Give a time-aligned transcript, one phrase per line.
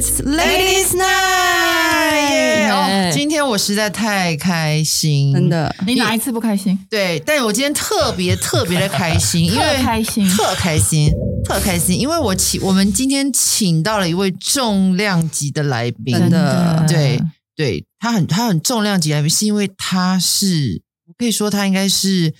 [0.00, 5.50] It's Ladies Night，哦，今天我实在太开心，真。
[5.50, 5.76] 的。
[5.86, 6.78] 你哪一次不开心？
[6.88, 11.12] 对，但我今天特别特别的 开心，因为开心特开心，
[11.44, 17.20] 特开心，因为我请我们今天请到了一位重量级的来宾，真的对
[17.54, 22.32] 对，他很他很重量级来宾，是因为他是我可以说他应该是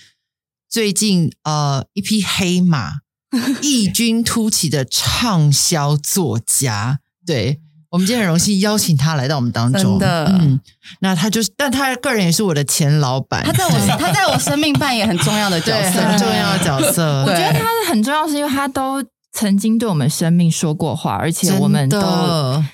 [0.67, 2.93] 最近呃一匹黑马
[3.61, 6.97] 异军突起的畅销作家。
[7.25, 10.25] 对我们今天很荣幸邀请他来到我们当中，真的。
[10.39, 10.59] 嗯，
[11.01, 19.03] 那他就是，但他个人也是我的前老板，他在我他在我生命扮演很重要的角色，很重要的角色，我觉得他很重要，是因为他都
[19.33, 21.99] 曾经对我们生命说过话，而且我们都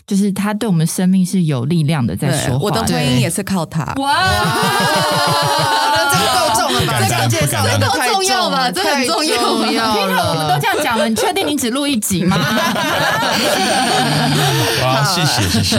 [0.05, 2.65] 就是他对我们生命是有力量的在对说话。
[2.65, 3.83] 我的婚姻也是靠他。
[3.97, 4.23] 哇，
[5.93, 6.99] 那这个够重了吧？
[7.07, 9.37] 这个介绍不敢这个太这够重要吧了这很重要。
[9.37, 12.35] 吧太重要 Peter，我们都这样讲了，你确定你只录一集吗？
[14.81, 15.77] 好，谢谢谢谢，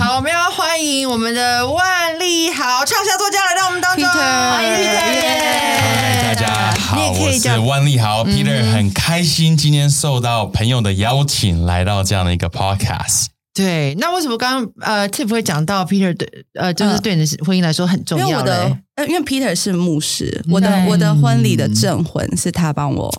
[0.00, 5.95] 好，我们要欢迎我们的万利豪畅销作家来到我们当中，欢迎
[6.36, 8.22] 家好，我是万利豪。
[8.22, 13.26] Peter，很开心今天受到朋友的邀请来到这样的一个 podcast。
[13.54, 16.28] 对，那为什么刚刚呃 Tip 会讲到 Peter 对
[16.60, 23.10] 呃，就是对你的婚姻来说很重要因为我的？，呃，因为 Peter 是牧师，我的我的婚礼的证婚是他帮我，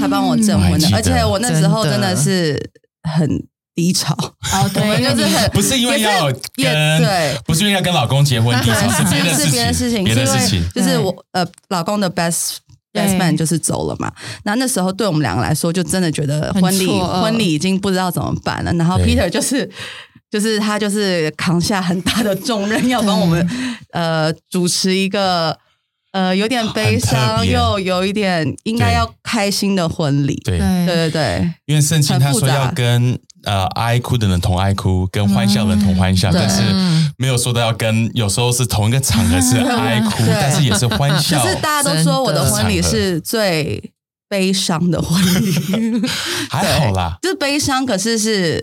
[0.00, 2.14] 他帮我证婚的，而且我那时候真的。
[2.14, 2.70] 是
[3.02, 3.28] 很
[3.74, 10.68] 低潮，哦，对，我 们就是很不是因为要跟对不是因为要跟老公结婚，低潮 是别的是事别的事情，别的是因为事情。
[10.74, 12.56] 就是我呃老公的 best
[12.92, 14.12] best man 就是走了嘛。
[14.44, 18.72] 那那时候对我们两个来说，就真的觉得婚礼婚礼已经不知道怎么办了。
[18.74, 19.68] 然后 Peter 就是
[20.30, 23.48] 就是他就是扛下很大的重任，要帮我们
[23.92, 25.58] 呃主持一个。
[26.12, 30.34] 呃，有点悲伤，又有一点应该要开心的婚礼。
[30.44, 31.10] 对，对对对。
[31.10, 36.40] 对，因为圣经他说要跟呃爱哭的人同爱哭，跟欢笑的人同欢笑，对。
[36.40, 36.62] 但是
[37.16, 40.34] 没有说到要跟有时候是同一个场合是 爱哭，对。
[40.38, 41.48] 但是也是欢笑可。
[41.48, 43.90] 是大家都说我的婚礼是最
[44.28, 46.02] 悲伤的婚礼，
[46.50, 48.60] 还好啦，就是悲伤，可是是，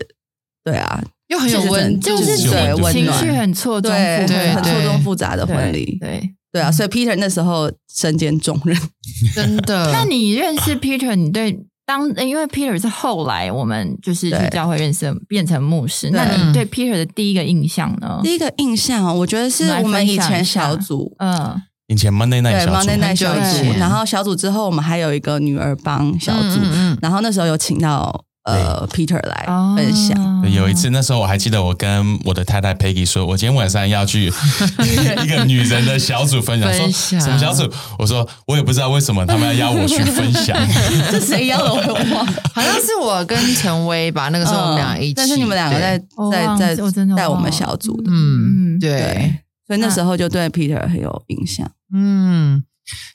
[0.62, 6.30] 对啊，又很有温，就是情绪很错综对很杂，错综复杂的婚礼，对。
[6.52, 8.76] 对啊，所以 Peter 那时候身兼重任，
[9.34, 9.90] 真的。
[9.92, 16.10] 那你认识 Peter，你对当因为 Peter 是后来我们就是教会认识，变成牧师。
[16.10, 18.20] 对那你对 Peter 的第一个印象呢？
[18.22, 21.14] 第一个印象哦，我觉得是我们以前小组。
[21.18, 34.26] 嗯，以前 Monday 对 Night 小 Monday Night 小组然后小组之后，我们还有一个女儿帮小组，嗯嗯嗯然后那时候有请到呃 Peter 来哦分享，对有一次，那时候我还记得，我跟我的太太 Peggy 说，我今天晚上要去
[35.22, 37.20] 一个女人的小组分享，说分享。
[37.20, 37.70] 什么小组？
[37.98, 40.56] 我说我也不知道为什么他们要邀我去分享。
[41.12, 42.26] 这谁邀的我。
[42.54, 46.76] 好像是我跟陈威吧，那个时候我们俩一起，嗯但是你们两个在我忘记在
[47.16, 49.34] 在我们小组的，嗯，对，
[49.66, 51.70] 所以那时候就对 Peter 很有印象。
[51.94, 52.62] 嗯，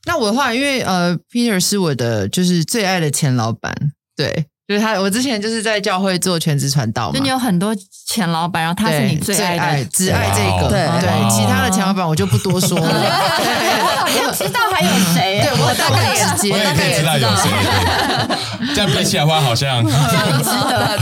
[0.05, 3.73] 那我的话，因为呃，Peter 是我的就是最爱的前老板，
[4.15, 7.13] 对，就是他，我之前就是在教会做全职传道嘛。
[7.13, 7.75] 就你，有很多
[8.07, 17.49] 前老板，然后他是你最爱的，只爱这个，对对，其他的前老板我就不多说了，我好像知道还有谁，对我大概也直接我也可以知道有谁，
[18.73, 20.97] 这样比起来的话，好像挺值得，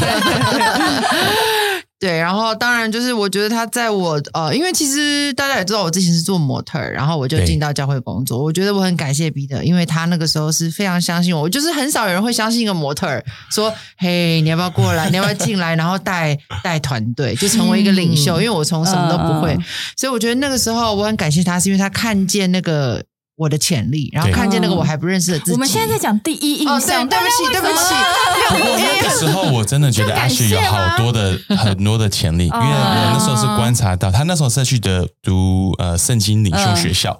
[2.03, 8.43] 对，然后当然就是我觉得他在我呃，因为其实大家也知道我之前是做模特儿，然后我就进到教会工作。
[8.43, 11.43] 我觉得我很感谢彼得，因为他那个时候是非常相信我。
[11.43, 15.09] 我就是很少有人会相信一个模特儿说：“嘿，你要不要过来？
[15.09, 15.75] 你要不要进来？
[15.75, 19.57] 然后带带团队，就成为一个领袖。”因为我从什么都不会，
[19.95, 23.01] 所以我觉得那个时候我很感谢他，是因为他看见那个
[23.35, 25.51] 我的潜力，然后看见那个我还不认识的自己。
[25.51, 37.19] 我们现在在讲第一印哦，对，象，对不起，对不起，那个时候我真的觉得就感 Ashley 有好多的很多的潜力，因为我那时候是观察到他那时候是去的读呃圣经领袖学校，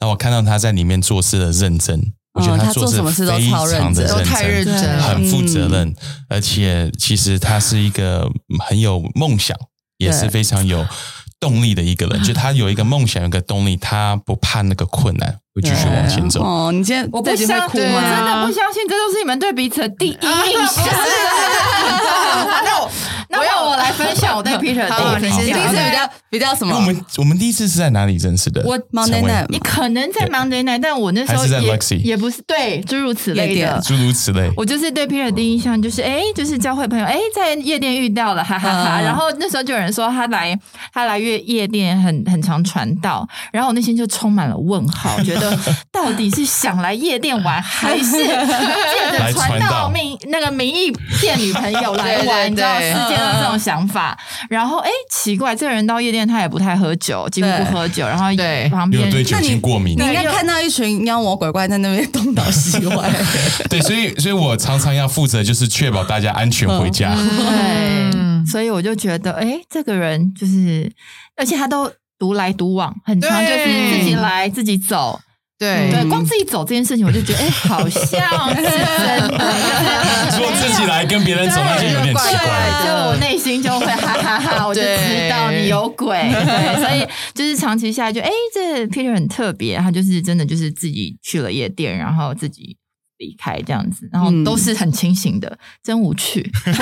[0.00, 3.80] 那我看到他在里面做事的认真，我觉得嗯他做事做什么事都非超认真。
[3.80, 5.00] 常的认都太认真。
[5.00, 5.94] 很负责任，
[6.28, 8.30] 而且其实他是一个
[8.68, 9.56] 很有梦想，
[9.96, 10.86] 也是非常有
[11.44, 12.22] 动力的一个人。
[12.22, 16.42] 就他有一个梦想，有一个动力，他不怕那个困难，会继续往前走。
[16.42, 17.96] 哦，你今天我不相信，哭吗？
[17.96, 20.84] 我真的不相信，这都是你们对彼此的第一印象。
[22.64, 22.90] 那我
[23.28, 25.90] 那让我来分享我对 Peter 的好第一印你先讲一定是象。
[25.90, 26.92] 比较比较什么因为我？
[26.92, 28.62] 们我们第一次是在哪里认识的？
[28.64, 33.80] 我 night 你可能在 Monday night，但我那时候还是在也也不是对，诸如此类夜店的。
[33.80, 34.50] 诸如此类。
[34.56, 39.00] 我就是对 Peter 的第一印象就是，哎，就是教会朋友，哎，在夜店遇到了，哈哈哈。
[39.00, 40.58] 嗯然后那时候就有人说他来，
[40.92, 45.56] 他来夜夜店很很常传道，然后我内心就充满了问号，觉得
[45.92, 52.24] 到底是想来夜店玩，还是借着传道命那个名义骗女朋友来玩？
[52.24, 54.16] 对对对你知道世界的这种想法。
[54.50, 58.06] 然后哎，奇怪，这个人到夜店他也不太喝酒，几乎不喝酒。
[58.06, 63.10] 然后对旁边有对酒精过敏你，应该看到一群妖魔鬼怪在那边东倒西歪。
[63.70, 67.14] 对，所以所以我常常要负责就是确保大家安全回家。
[67.14, 70.92] 对，嗯所以我就觉得，哎，这个人就是，
[71.34, 75.18] 而且他都独来独往，很常就是自己来自己走。
[75.58, 79.38] 对对，光自己走这件事情，我就觉得，哎，好像是真的。
[80.36, 82.28] 说自己来跟别人走，那就有点奇怪。
[82.82, 86.18] 对，就我内心就会哈哈哈，我就知道你有鬼。
[86.18, 92.76] 对， 所以就是长期下来就，哎，这 Peter 很特别，他就是真的就是自己去了夜店，然后自己
[93.18, 96.50] 离开这样子，然后都是很清醒的，真无趣。
[96.66, 96.72] 没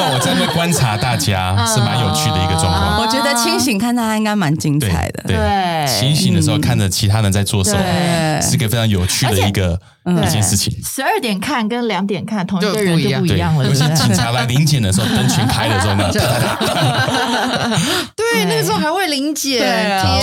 [0.00, 3.00] 有，我在观察大家是蛮有趣的一个状况。
[3.00, 5.24] 我觉得清醒看大家应该蛮精彩的。
[5.26, 10.72] 对对清醒的时候看着其他人在做什么，对是个非常有趣的一个嗯一件事情。
[10.84, 17.78] 十二点看跟两点看同一个人就不一样了，尤其警察来临检的时候，灯全开的时候， 那 哒
[18.14, 19.58] 对，那个时候还会临检，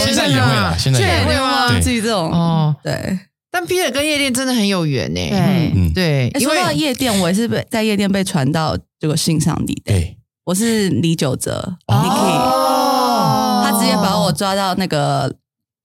[0.06, 1.68] 现在也会啦哪现在也会吗？
[1.70, 3.20] 对自己这种哦，对。
[3.58, 5.16] 但 Peter 跟夜店真的很有缘呢。
[5.16, 9.94] 对嗯，对，因说到为夜店，我也是被在夜店被传到这个性上帝的。
[9.94, 10.16] 对，
[10.46, 11.96] 我是李九哲哦。
[11.96, 13.64] Niki，哦。
[13.66, 15.34] 他直接把我抓到那个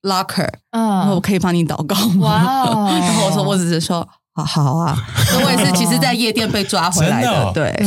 [0.02, 2.20] locker，然后我嗯，可以帮你祷告吗？
[2.20, 2.90] 哇哦。
[3.00, 4.96] 然后我说我只是说好好啊，
[5.26, 7.50] 所以我也是其实，在夜店被抓回来真的哦？
[7.54, 7.86] 对，对，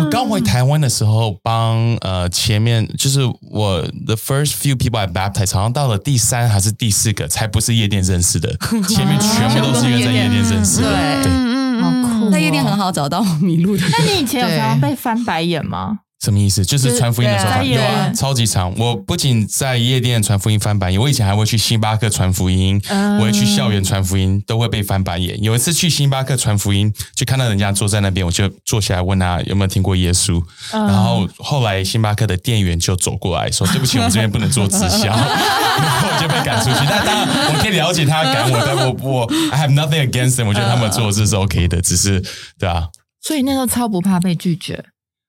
[0.00, 3.20] 我刚回台湾的时候，帮呃前面就是
[3.50, 8.50] 我 the first few people I baptized，好像到了第三还是第四个，才不是夜店认识的，
[8.88, 10.88] 前面全部都是因为在夜店认识的。
[10.90, 11.30] 对。
[11.30, 12.30] 嗯，嗯好酷哦。
[12.32, 13.92] 在夜店很好找到迷路的人。
[13.96, 16.00] 那你以前有对常常被翻白眼吗？
[16.20, 16.62] 什么意思？
[16.64, 18.74] 就是传福音的时候有啊，超级长。
[18.78, 25.42] 我不仅在夜店传福音翻白眼，我以前还会去星巴克传福音，嗯我会去校园传福音，都会被翻白眼。
[25.42, 30.42] 有一次去星巴克传福音，就看到人家坐在那边，我就坐下来问他有没有听过耶稣。
[30.72, 36.86] 嗯然后后来星巴克的店员就走过来说：“对不起，我们这边不能做直销。”然后我就被赶出去。
[36.90, 42.22] 但当然，我可以了解他赶我，但我我 I have nothing against them，我觉得他们做的事是 OK 的，只是
[42.58, 42.88] 对啊，
[43.22, 44.84] 所以那时候超不怕被拒绝，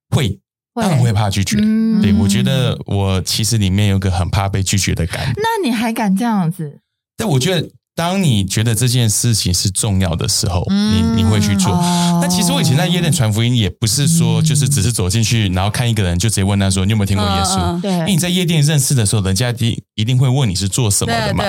[0.10, 0.40] 会
[0.76, 1.58] 当然会怕拒绝。
[1.60, 5.34] 嗯对，我觉得我其实里面有个很怕被拒绝的感。
[5.36, 6.80] 那你还敢这样子？
[7.18, 11.72] 但我觉得，当你觉得这件事情是重要的时候，你你会去做。
[11.74, 21.44] 哦那其实我以前在夜店传福音，也不是说就是只是走进去，然后看一个人就直接问他说：“你有没有听过耶稣？”嗯嗯嗯对因为你在夜店认识的时候，人家一定一定会问你是做什么的嘛。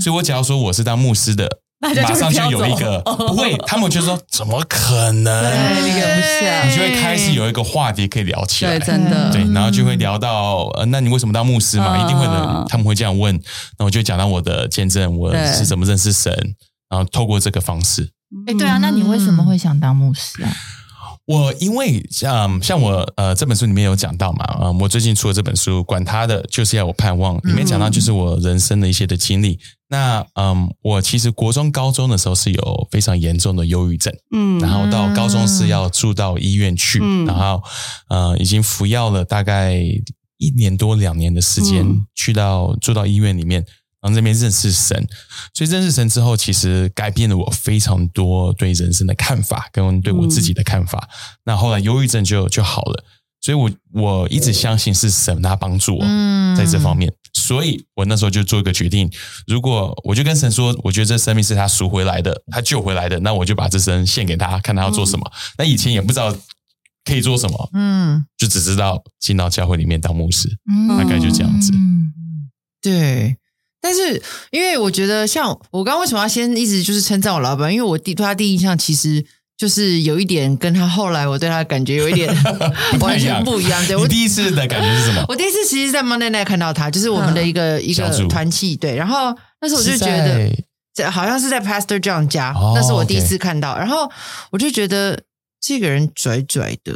[0.00, 5.42] 所以我只要说我是当牧师的，大家就马上就有一个 不会，他们就说怎么可能？
[5.44, 8.86] 对，你跟不下你，就会开始有一个话题可以聊起来对，。
[8.86, 11.96] 真的，对，然后就会聊到，呃，那你为什么当牧师嘛？
[11.96, 13.38] 嗯一定会的他们会这样问，
[13.78, 16.32] 那我就讲到我的见证，我是怎么认识神，
[16.88, 18.08] 然后透过这个方式，
[18.46, 20.50] 哎，对啊，那你为什么会想当牧师啊？
[21.26, 29.58] 我因为像像我呃这本书里面有讲到嘛，嗯、我最近出了这本书，管他的就是要我盼望，里面讲到就是我人生的一些的经历。
[29.88, 34.60] 那嗯，我其实国中、高中的时候是有非常严重的忧郁症，嗯。
[34.60, 37.26] 然后到高中是要住到医院去，嗯。
[37.26, 37.62] 然后
[38.08, 39.74] 呃已经服药了大概
[40.38, 42.06] 一年多两年的时间，嗯。
[42.14, 43.64] 去到住到医院里面，
[44.02, 45.08] 然后那边认识神，
[45.54, 51.08] 所以认识神之后，其实改变了我非常多对人生的看法跟对我自己的看法。
[51.44, 53.04] 那后来忧郁症就就好了，
[53.40, 59.10] 所以我我一直相信是神他帮助我嗯在这方面，所以我那时候就做一个决定，
[59.46, 65.32] 如果我就跟神说，我觉得这生命是他赎回来的，他救回来的，那我就把这生献给他，看他要做什么。
[65.58, 66.36] 那以前也不知道
[67.04, 70.48] 可以做什么，嗯，就只知道进到教会里面当牧师。
[70.70, 72.12] 嗯大概就这样子嗯
[72.80, 73.36] 对。
[73.86, 77.72] 但是，因为我觉得，像我刚刚为什么要先一直就是称赞我老板？
[77.72, 79.24] 因为我第对他第一印象其实
[79.56, 82.28] 就是有一点跟他后来我对他的感觉有一点
[83.00, 83.86] 完全不一样。
[83.86, 85.24] 对我第一次的感觉是什么？
[85.28, 88.96] 我第一次其实，在 Monday Night 看到他，就是我们的一个、一个团契，对。
[88.96, 90.50] 然后那时候我就觉得，
[90.92, 93.78] 这好像是在 Pastor John 家，哦那是我第一次看到。
[93.78, 94.10] 然后
[94.50, 95.16] 我就觉得
[95.66, 96.92] 这个人拽拽的，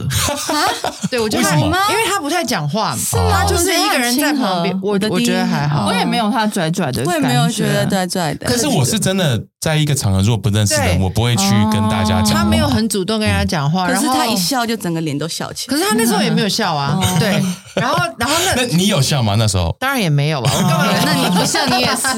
[1.11, 1.77] 对我觉得他，为什么？
[1.91, 3.41] 因为他不太讲话，是吗？
[3.41, 4.73] 他就是一个人在旁边。
[4.81, 7.85] 我我的我觉得还好，我也没有他拽拽的，我也没有觉得。
[7.87, 8.47] 拽拽的。
[8.47, 12.33] 可是我是真的在一个场合，如果不认识的人，我不会去跟大家讲话。
[12.33, 15.77] 他没有很主动跟人家讲话，然后可是他一笑就整个脸都笑起来。
[15.77, 17.29] 可是他那时候也没有笑啊， 对。
[17.75, 19.35] 然后，然后那那你有笑吗？
[19.39, 19.77] 那时候？
[19.79, 20.87] 当然也没有吧，我干嘛？
[21.05, 22.15] 那你 不笑你也是，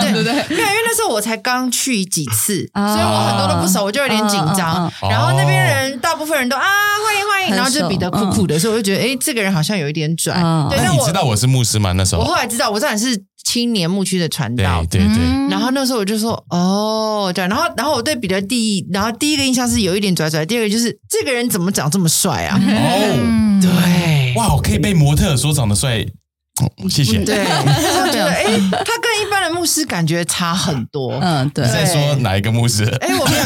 [0.00, 0.12] 对。
[0.16, 0.32] 不对？
[0.48, 2.94] 没有，因为那时候我才刚去几次，啊。
[2.94, 4.86] 所以我很多都不熟，我就有点紧张。
[4.86, 6.62] 嗯嗯然后那边人大部分人都啊
[7.04, 7.88] 欢迎欢迎，然后就熟。
[7.90, 10.32] 比得酷酷的，所以我就觉得哎，这个人好像有一点拽。
[10.42, 11.92] 嗯对，那你知道我是牧师吗？
[11.92, 12.22] 那时候？
[12.22, 13.14] 我后来知道，我当然是
[13.44, 15.00] 青年牧区的传道对。
[15.00, 22.58] 对对，嗯然后那时候我就说哦，这样，然后然后我对彼得第一，然后第一个印象是有一点拽拽，第二个就是这个人怎么长这么帅啊？
[22.60, 26.04] 哦，嗯对，哇，我可以被模特说长得帅，
[26.76, 27.24] 嗯谢谢。
[27.24, 31.18] 对，我觉得 哎，他跟一般的牧师感觉差很多。
[31.20, 32.84] 嗯，对你，在说哪一个牧师？
[33.00, 33.42] 哎，我没有，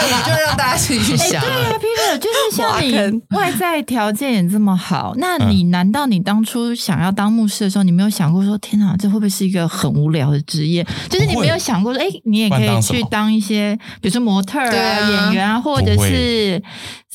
[0.00, 1.72] 这个就让大家自己去想对啊。
[1.74, 5.50] ，Peter，就是像你外在条件也这么好，那嗯。
[5.50, 10.86] 你难道你当初想要当牧师的时候，你没有想过说，天哪，这会不会是一个很无聊的职业？
[11.08, 15.10] 就是你没有想过说，哎，你也可以去当一些，比如说模特啊、啊。
[15.10, 16.62] 演员啊，或者是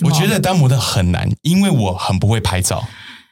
[0.03, 2.83] 我觉得当模特很难，因为我很不会拍照，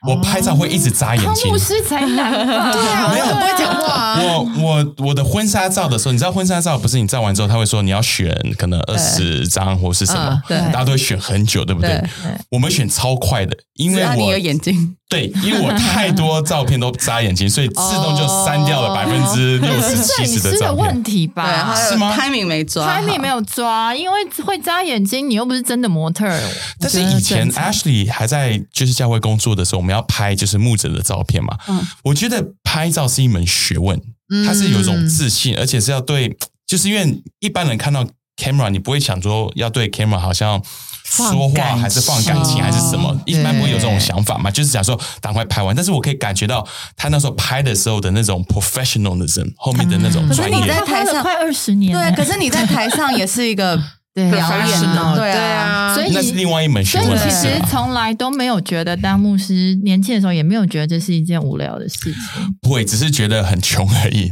[0.07, 1.57] 我拍照会一直眨眼睛当牧。
[1.57, 2.72] 师才难吧？
[2.72, 4.22] 对啊，没有不会讲话啊。
[4.22, 12.10] 我我我的婚纱照的时候，你知道婚纱照不是你照完之后，他会说你要选可能二十张或是什么大家都会选很久，对不对对？
[12.50, 21.03] 我们选超快的，因为只要你有眼睛，对，因为我太多照片都扎眼睛，所以自动就删掉了百分之六十七十的照片问。
[21.03, 21.75] 题，吧？
[21.75, 26.41] 是吗 timing 没抓好，timing 没有抓，因为会扎眼睛，你又不是真的模特儿。
[26.79, 31.55] 但是以前 Ashley 还在就是教会工作的时候，我们要拍就是牧者的照片嘛。
[31.67, 34.01] 嗯我觉得拍照是一门学问，
[34.32, 38.03] 嗯它是有一种自信，而且是要对，就是因为一般人看到
[38.38, 40.60] camera，你不会想说要对 camera 好像
[41.03, 45.75] 说话还是放感情情还是什么，一般不会有这种想法嘛，就是想说赶快拍完。
[45.75, 50.74] 但是我可以感觉到他那时候拍的时候的那种 professionalism，后面的那种专业可是你。
[50.74, 53.79] 在台上快二十年了，对，可是你在台上也是一个
[54.13, 57.48] 对表演的，对对啊，啊，所以那是另外一门学问，所以你其？
[57.48, 62.13] 实从来都没有觉得当牧师，年轻的时候也没有觉得这是一件无聊的事情。
[62.62, 64.29] 不会，只是觉得很穷而已。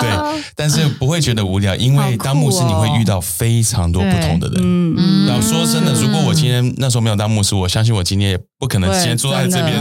[0.00, 0.10] 对，
[0.56, 4.58] 但是不会觉得无聊，因为当牧师你会遇到非常多不同的人。
[4.60, 9.80] 嗯嗯，然后说真的，如果我今天那时候没有当牧师，我相信我今天也不可能对今天坐在这边。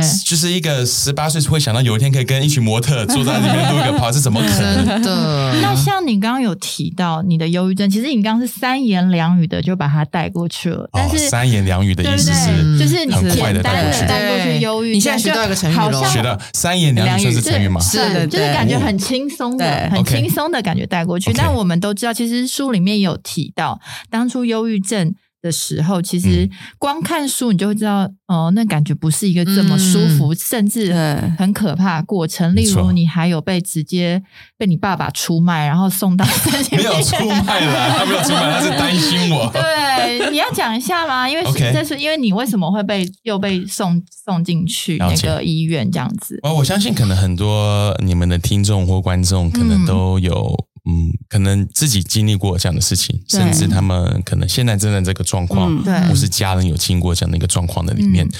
[0.00, 4.86] 对，就是一个十八岁会想到有一天可以跟一群模特坐在那边录一个跑，是怎么可能？
[4.86, 5.54] 真的。
[5.60, 11.28] 那像你刚刚有提到你的忧郁症，其实你刚刚是三言两语的就把它带过去了，但哦，是。
[11.28, 12.34] 三言两语的意思对？
[12.34, 14.06] 是就是很快的简单的带过去。
[14.06, 14.96] 带过去忧郁症。
[14.96, 17.80] 你现在学到一个成语咯好像学到三言两语算是成语吗？
[17.80, 21.32] 是对，对就是感觉很轻松的、对很轻松的感觉带过去。
[21.32, 30.92] 但我们都知道，其实书里面也有提到，当初忧郁症的时候，其实嗯光看书你就会知道，哦，那感觉不是一个这么舒服，甚至
[31.38, 32.54] 很可怕的过程。
[32.54, 34.22] 例如，你还有被直接
[34.56, 36.24] 被你爸爸出卖，然后送到
[36.72, 39.50] 没有出卖了，他没有出卖，他是担心我。
[39.54, 41.28] 对，你要讲一下吗？
[41.28, 46.38] 因为这是因为你为什么会被又被送送进去那个医院这样子？
[46.42, 50.54] 哦，我相信可能很多你们的听众或观众可能都有，
[50.88, 56.08] 嗯可能自己经历过这样的事情，甚至他们可能现在正在这个状况，嗯对。
[56.08, 58.26] 或是家人有经过这样的一个状况的里面。
[58.26, 58.30] 嗯。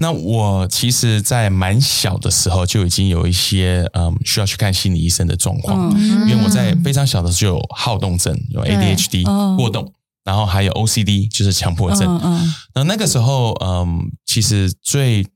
[0.00, 6.28] 那我其实，在蛮小的时候就已经有一些嗯需要去看心理医生的状况，嗯。
[6.28, 9.56] 因为我在非常小的时候就有好动症，有 ADHD 哦。
[9.58, 9.92] 过动，
[10.24, 12.06] 然后还有 OCD 就是强迫症。
[12.06, 12.54] 嗯嗯。
[12.76, 15.26] 那那个时候，嗯，其实最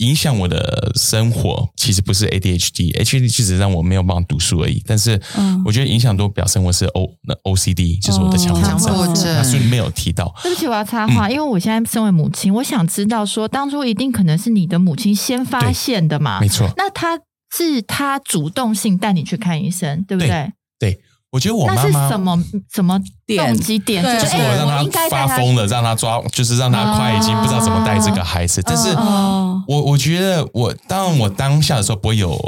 [0.00, 4.82] 影响我的生活，其实不是 ADHD，ADHD 只是让我没有办法读书而已。
[4.86, 9.44] 但是嗯我觉得影响多表生活是 O 那 OCD，就是我的强迫症。
[9.44, 16.40] 书里面有提到，对不起，我要插话，嗯因为我现在身为母亲，我想知道说，当初一定可能是你的母亲先发现的嘛？
[16.40, 16.70] 没错。
[16.76, 17.18] 那她
[17.52, 20.28] 是她主动性带你去看医生，对不对？
[20.28, 20.52] 对，
[21.32, 24.02] 我觉得我那妈妈是什么什么点动机点？
[24.02, 28.62] 对就就是我让她他发疯了，让他抓，就是让他快已经不知道怎么带这个孩子。
[28.64, 32.38] 但是哦我我觉得我当然我当下的时候不会有。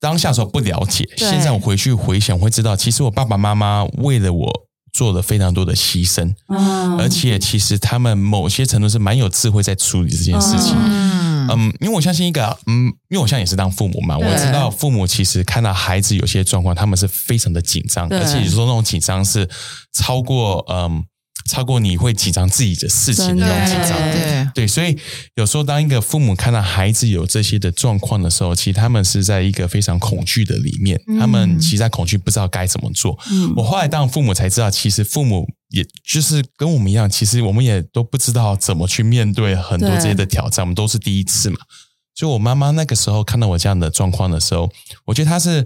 [0.00, 4.48] 当下的时候不了解，对现在我回去回想会知道，其实我爸爸妈妈为了我
[4.92, 10.76] 做了非常多的牺牲，嗯而且其实他们某些程度是蛮有智慧在处理这件事情。
[10.78, 11.17] 嗯
[11.50, 18.18] 嗯，因为我相信一个，嗯，因为我现在也是当父母嘛，我知道父母其实看到孩子有些状况，他们是非常的紧张，对。
[18.18, 19.48] 而且有时候那种紧张是
[19.92, 21.04] 超过，嗯，
[21.48, 23.98] 超过你会紧张自己的事情的那种紧张。
[24.12, 24.96] 对，对，所以
[25.34, 33.18] 有时候当一个父母看到孩子有这些的状况的时候，其实他们是在一个非常恐惧的里面，他们其实在恐惧，不知道该怎么做。
[33.32, 41.56] 嗯我后来当父母才知道，其实父母也就是跟我们一样，其实我们也都不知道怎么去面对很多这些的挑战，我们都是第一次嘛。
[42.14, 44.70] 所以我妈妈那个时候看到我这样的状况的时候，
[45.06, 45.64] 我觉得她是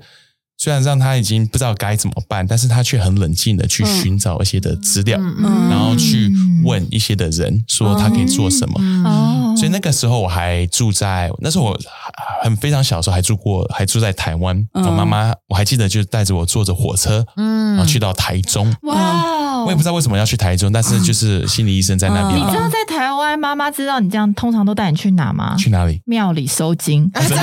[0.62, 6.30] 虽然让他已经不知道该怎么办，但是他却很冷静的去寻找一些的资料，嗯然后去
[6.62, 8.80] 问一些的人说他可以做什么。
[9.04, 11.78] 哦，所以那个时候我还住在那时候我
[12.44, 14.56] 很非常小的时候还住过，还住在台湾。
[14.74, 18.72] 嗯我妈妈我还记得就带着我坐着火车，嗯然后去到台中。
[18.82, 22.46] 哇哦，我也不知道为什么要去台中，但是就是心理医生在那边嘛。
[22.46, 25.56] 你知道在台湾，妈妈知道你这样，通常都带你去哪吗？
[25.58, 26.00] 去哪里？
[26.06, 27.10] 庙里收金。
[27.14, 27.42] 真的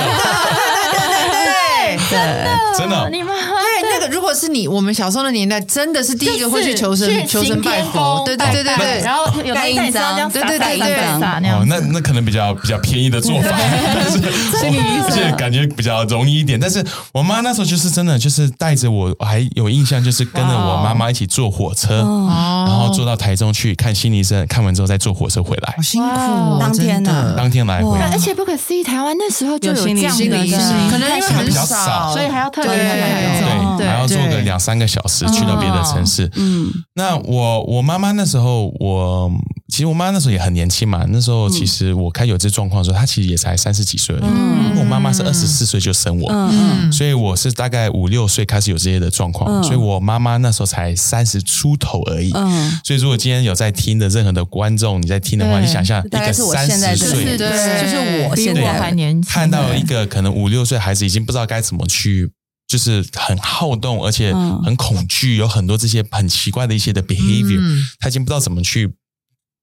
[1.96, 2.44] 对。
[2.44, 2.96] 对，真的。
[2.96, 3.59] 哦你妈对，那
[4.00, 9.00] 个如果是你，我们小时候的年代，真的是第一个会去求就是神、求神拜佛，对对对对对。
[9.04, 13.50] 然后有的人这样对对对那样哦，那那可能比较比较便宜的做法，
[13.94, 14.18] 但是
[14.58, 16.58] 心理医生而且感觉比较容易一点。
[16.58, 25.74] 但是我妈那时候就是真的就是带着我，我还有印象，就是跟着我妈妈一起坐火车，哦然后坐到台中去看心理医生，看完之后再坐火车回来。
[25.76, 27.98] 好，辛苦哦，当天真的呢当天来回。
[28.12, 36.30] 而且不可思议，台湾那时候就有心理这样的生可能因为很少所以还要特别对对，还要坐个两三个小时去到别的城市。
[36.36, 39.30] 嗯那我我妈妈那时候，我
[39.68, 41.06] 其实我妈那时候也很年轻嘛。
[41.08, 44.24] 那时候其实我开有这状况的时候，她其实也才三十几岁而已。
[44.70, 52.30] 因为我妈妈是二十四岁就生我，嗯所以我是大概五六岁开始有这些的状况，嗯所以我妈妈那时候才三十出头而已。
[52.34, 62.30] 嗯，所以如果今天有在听的任何的观众，你在听的话，你想象一个三十岁就是我现在还年轻，看到一个可能五六岁孩子已经不知道该怎么去，
[62.70, 68.88] 就是很好动，而且嗯很恐惧，有很多这些很奇怪的一些的 behavior，、嗯他已经不知道怎么去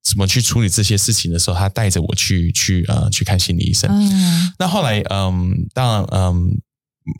[0.03, 3.89] 怎么去处理这些事情的时候，他带着我去去呃去看心理医生。
[3.89, 6.59] 嗯那后来嗯，当然嗯。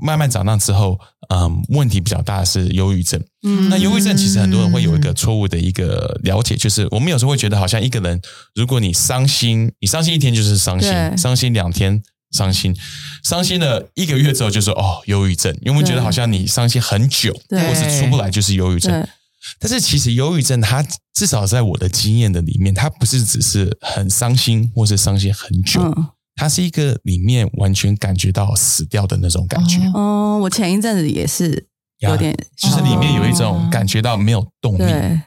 [0.04, 3.18] 慢慢长大之后，嗯，问题比较大的是忧郁症。
[3.44, 8.22] 嗯那忧郁症其实很多人会有一个错误的一个了解，就是我们有时候会觉得，好像一个人，
[8.54, 12.76] 如果你伤心，你伤心一天就是伤心，伤心两天伤心，
[13.24, 19.08] 伤心了一个月之后就说哦忧郁症，因为我们觉得好像你伤心很久，或是出不来就是忧郁症。
[19.60, 26.08] 但是其实忧郁症它至少在我的经验的里面，它不是只是很伤心或是伤心很久，嗯。
[26.40, 29.80] 它是一个里面完全感觉到死掉的那种感觉。
[29.96, 31.68] 哦，我前一阵子也是
[31.98, 33.36] 有点，就是里面有一哦。
[33.38, 35.20] 种感觉到没有动力，对，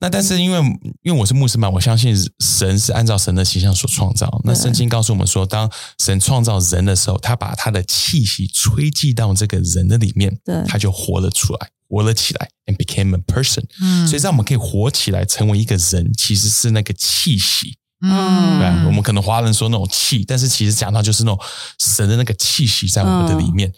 [0.00, 0.58] 那但是因为
[1.02, 4.40] 因为我是牧师嘛，我相信神是按照神的形象所创造。
[4.44, 13.64] 那圣经告诉我们说，当神创造人的时候，他把他的气息吹进到这个人的里面，对他就活了出来，活了起来，and became a person。
[13.80, 17.76] 嗯所以让我们可以活起来，成为一个人，其实是那个气息。
[18.02, 21.44] 嗯对啊，我们可能华人说那种气，但是其实讲到就是那种
[21.78, 23.72] 神的那个气息在我们的里面。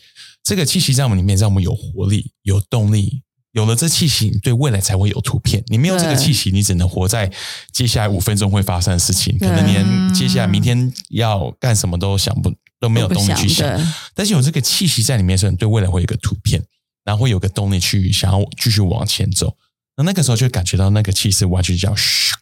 [0.45, 3.23] 这个气息在我们里面，让我们有活力、有动力。
[3.59, 5.61] 有了这气息，你对未来才会有图片。
[5.67, 7.29] 你没有这个对气息，你只能活在
[7.73, 13.69] 接下来五分钟会发生的事情，可能连接下来明天要干什么都想不都没有动力去想。
[13.77, 16.63] 对但是有这个气息在里面的时候，你对未来会有一个图片，
[17.05, 19.57] 然后会有个动力去想要继续往前走。
[19.97, 22.35] 那那个时候就感觉到那个气势完全这样，咻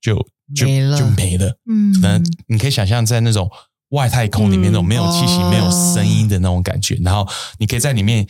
[0.00, 1.54] 就就没了就没了。
[1.68, 3.50] 嗯可能你可以想象在那种
[3.90, 8.26] 外太空里面那种没有气息、哦没有声音的那种感觉，然后你可以在里面。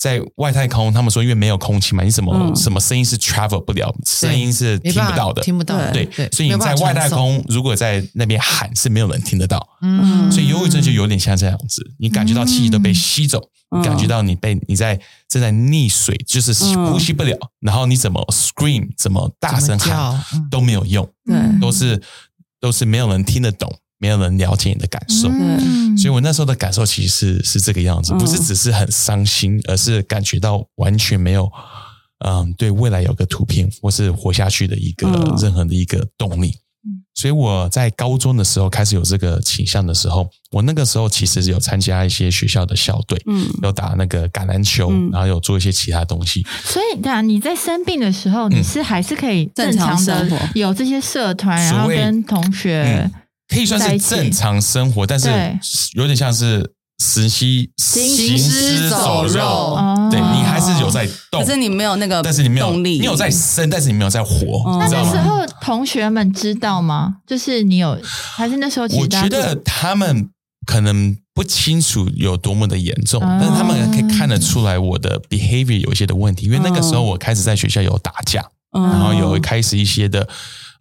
[0.00, 2.56] 在外太空，他们说因为没有空气嘛，你什么、嗯。
[2.56, 10.32] 什么声音是 travel 不了，声音是听不到的，听不到的，对，对，所以你在外太空，如果在那边喊是没有人听得到，嗯。
[10.32, 13.38] 所以忧郁症就有点像这样子，你感觉到气息都被吸走，
[13.84, 16.92] 感觉到你被你在正在溺水，就是嗯。
[16.92, 20.48] 呼吸不了，然后你怎么 scream 怎么大声喊嗯。
[20.50, 21.60] 都没有用，对。
[21.60, 22.00] 都是
[22.58, 25.28] 都是没有人听得懂，没有人了解你的感受。
[25.28, 25.96] 嗯。
[25.96, 28.18] 所以我那时候的感受其实是是这个样子，嗯。
[28.18, 31.48] 不是只是很伤心，而是感觉到完全没有，
[32.24, 35.36] 嗯，对未来有个图片或是活下去的一个、嗯。
[35.40, 36.56] 任何的一个动力。
[37.14, 43.46] 所以我在高中的时候开始有这个倾向的时候，我那个时候其实有参加一些学校的校队，嗯。
[43.62, 45.10] 有打那个橄榄球，嗯。
[45.12, 46.42] 然后有做一些其他东西。
[46.64, 53.12] 所以，对啊，你在生病的时候，你是还是可以正常的有这些社团，然后跟同学嗯
[53.50, 55.28] 可以算是正常生活，但是
[55.94, 59.42] 有点像是实习行尸走肉。
[59.42, 59.96] 哦。
[60.10, 64.76] 对你还是有在动，可是你没有那个，但是你没有动力，你有在生，但是你没有在活，哦。
[64.78, 65.12] 那你知道吗？
[65.12, 67.16] 那时候同学们知道吗？
[67.26, 67.98] 就是你有，
[68.34, 70.28] 还是那时候我觉得他们
[70.66, 73.38] 可能不清楚有多么的严重，哦。
[73.40, 78.44] 但是他们可以看得出来我的 behavior 有一些的问题，因为那个时候嗯我开始在学校有打架，
[78.76, 80.28] 嗯，然后有开始一些的，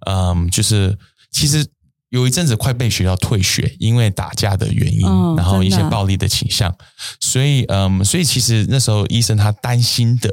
[0.07, 0.97] 嗯，就是
[1.31, 1.65] 其实。
[2.09, 6.75] 有一阵子快被学校退学，因为打架的原因，嗯然后一些暴力的倾向，
[7.19, 10.29] 所以，嗯，所以其实那时候医生他担心的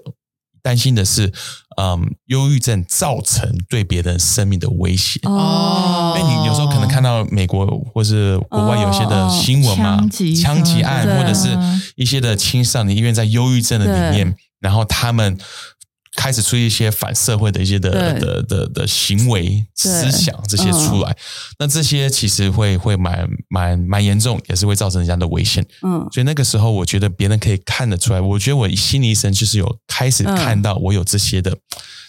[0.63, 1.33] 担心的是，
[1.77, 5.21] 嗯，忧郁症造成对别人生命的威胁。
[5.25, 11.57] 哦，因为你有时候可能看到美国或是国外有些的新闻嘛，枪击枪击案对或者是
[11.95, 15.39] 一些的青少年医院在忧郁症的里面，然后他们
[16.17, 21.17] 开始出一些反社会的一些的的的的行为、思想这些出来，
[21.59, 25.65] 那这些其实会会蛮蛮蛮严重，也是会造成人家的危险。
[25.83, 26.09] 嗯。
[26.11, 28.21] 所以那个时候，我觉得别人可以看得出来。
[28.21, 31.55] 我觉得我心理医生就是有开始看到我有这些的、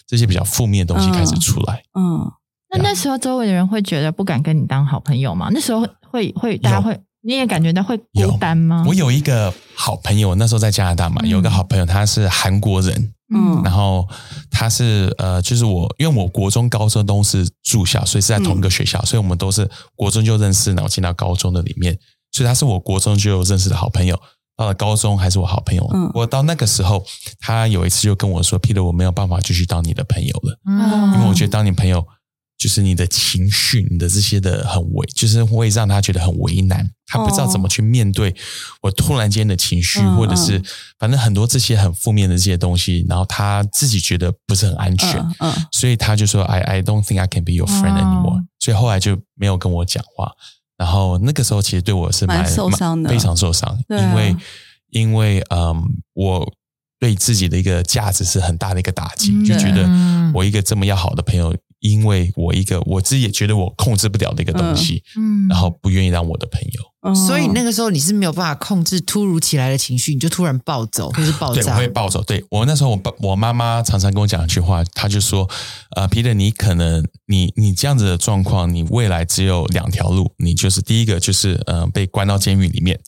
[0.08, 1.84] 这些比较负面的东西开始出来。
[1.93, 2.32] 嗯，
[2.72, 5.50] 那那时候周围的人会觉得不敢跟你当好朋友吗？
[5.52, 8.86] 那时候会会大家会，你也感觉到会有孤单吗？
[8.88, 11.30] 我有一个好朋友，那时候在加拿大嘛，嗯。
[11.30, 13.61] 有一个好朋友，他是韩国人，嗯。
[13.63, 14.07] 然后
[14.49, 21.97] 他是呃，就是我，因为我国中、高中都是住校，所以是在同一个学校，所以我们都是国中就认识，然后进到高中的里面，
[22.31, 24.19] 所以他是我国中就认识的好朋友。
[24.55, 26.09] 到了高中还是我好朋友，嗯。
[26.15, 27.05] 我到那个时候，
[27.39, 31.13] 他有一次就跟我说：“Peter，我没有办法继续当你的朋友了，嗯。
[31.13, 32.03] 因为我觉得当你朋友，
[32.58, 38.36] 就是你的情绪、你的这些的很为，就是会让他觉得很为难，他不知道怎么去面对
[38.82, 40.62] 我突然间的情绪，嗯或者是
[40.98, 45.67] 反正很多这些很负面的这些东西，然后他自己觉得不是很安全，嗯嗯。
[45.72, 48.02] 所以他就说 I I don't think I can be your friend 哦。
[48.02, 50.32] anymore，、所以后来就没有跟我讲话。
[50.78, 53.10] 然后那个时候其实对我是蛮蛮受伤的。
[53.10, 53.98] 非常受伤，啊。
[53.98, 54.36] 因为
[54.89, 56.54] 因为嗯，我
[57.00, 60.32] 对自己的一个价值是很大的一个打击，嗯就觉得嗯。
[60.34, 71.75] 我一个这么要好的朋友，因为我一个我自己也觉得我控制不了的一个东西，嗯然后不愿意让我的朋友，嗯，所以那个时候你是没有办法控制突如其来的情绪，你就突然暴走就是爆对，我。
[71.75, 72.23] 会暴走。
[72.23, 75.47] 对我那时候，我爸我妈妈常常跟我讲一句话，她就说
[75.95, 82.99] ：“呃，Peter，你可能你你这样子的状况，你未来只有两条路，你就是第一个就是呃被关到监狱里面，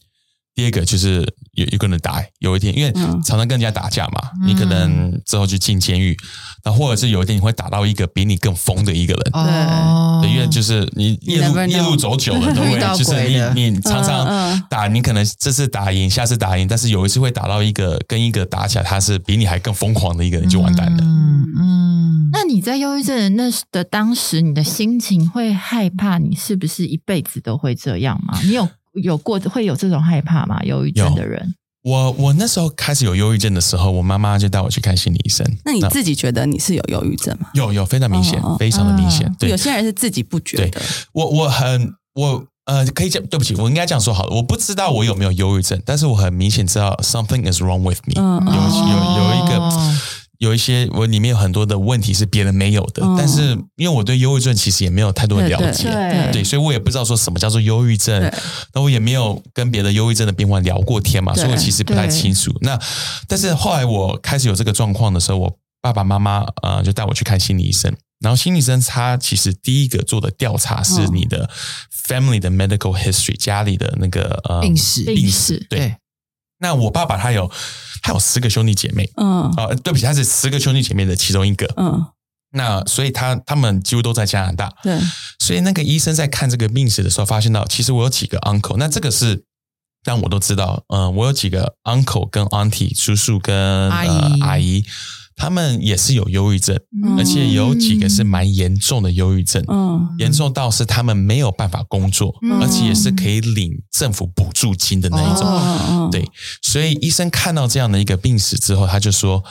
[0.59, 3.09] 第二个就是有有可能打有一天，因为嗯。
[3.23, 6.17] 常常跟人家打架嘛，你可能之后就进监狱，
[6.65, 9.29] 那或者是有一天你会打到一个比你更疯的一个人。
[9.33, 20.97] 哦，对，因为就是你夜路夜路走久了，都会 就是你你常嗯常嗯打，你可能这次打赢，下次打赢，但是有一次会打到一个跟一个打起来，他是比你还更疯狂的一个人，就完蛋了。
[21.01, 28.39] 嗯嗯，那你在忧郁症的那时的当时，你的心情会害怕，你是不是一辈子都会这样吗？
[28.43, 30.61] 你有有过会有这种害怕吗？
[30.63, 35.45] 忧郁症的人，我我那时候开始有忧郁症的时候，我妈妈就带我去看心理医生。
[35.63, 37.49] 那你自己觉得你是有忧郁症吗？
[37.53, 39.35] 有有非常明显哦哦，非常的明显嗯。
[39.39, 40.81] 对有些人是自己不觉对得，
[41.13, 44.35] 我我很我呃可以讲对不起，我应该这样说好了。
[44.35, 48.13] 我不知道我有没有忧郁症，但是我很明显知道 something is wrong with me。
[48.17, 49.97] 嗯有有有一个哦
[50.39, 53.15] 有一些我里面有很多的问题是别人没有的，嗯。
[53.17, 58.19] 但是因为我对忧郁症其实也没有太多的对对了解，对对，所以我也不知道说什么叫做忧郁症，
[58.73, 62.51] 那我也没有跟别的忧郁症的病患聊过天嘛，所以我其实不太清楚。
[62.61, 62.79] 那
[63.27, 71.15] 但是后来我开始有这个状况的时候，我爸爸妈妈呃就带我去看心理医生，然后心理医生他其实第一个做的调查是嗯。
[71.15, 71.49] 你的
[72.07, 75.03] family 的 medical history，家里的那个呃病史。
[75.03, 75.95] 病史，对。
[76.59, 77.49] 对那我爸爸他有
[78.01, 79.49] 他有十个兄弟姐妹，嗯。
[79.57, 81.65] 啊、对不起，他是十个兄弟姐妹的其中一个。
[81.77, 82.05] 嗯，
[82.51, 84.99] 那所以他他们几乎都在加拿大，对，
[85.39, 89.43] 所以那个医生在看这个病史的时候，发现到其实我有几个 uncle，那这个是
[90.03, 94.09] 让我都知道，嗯、我有几个 uncle 跟 auntie 叔叔跟阿姨。
[94.09, 94.85] 呃、阿姨，
[95.39, 97.17] 他们也是有忧郁症，嗯。
[97.17, 99.63] 而且有几个是蛮严重的忧郁症。
[99.67, 100.07] 嗯。
[100.19, 102.61] 严重到是他们没有办法工作，嗯。
[102.61, 106.11] 而且也是可以领政府补助金的那一种。
[106.11, 106.29] 对，
[106.61, 109.41] 所以医生看到这样的一个病史之后，他就说，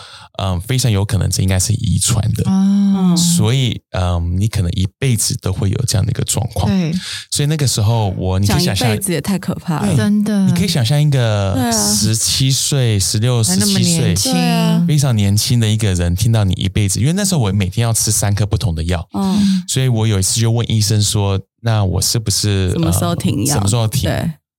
[0.42, 6.70] 嗯，非常有可能这应该是遗传的，哦，所以，嗯，你可能一辈子都会有这样的一个状况。
[6.70, 6.92] 对，
[7.30, 11.70] 所以那个时候我，你可以想象辈，子也太可怕了，真的，你可以想象一个啊。
[11.70, 14.16] 十七岁、十六、十七岁年。
[14.16, 14.32] 轻。
[14.32, 14.84] 对啊。
[14.86, 23.54] 非常年轻的一个人，听到你一辈子，因为那时候我每天要吃三颗不同的药，嗯，所以我有一次就问医生说：“那我是不是什么时候停药？
[23.54, 24.12] 呃什么时候停？”对，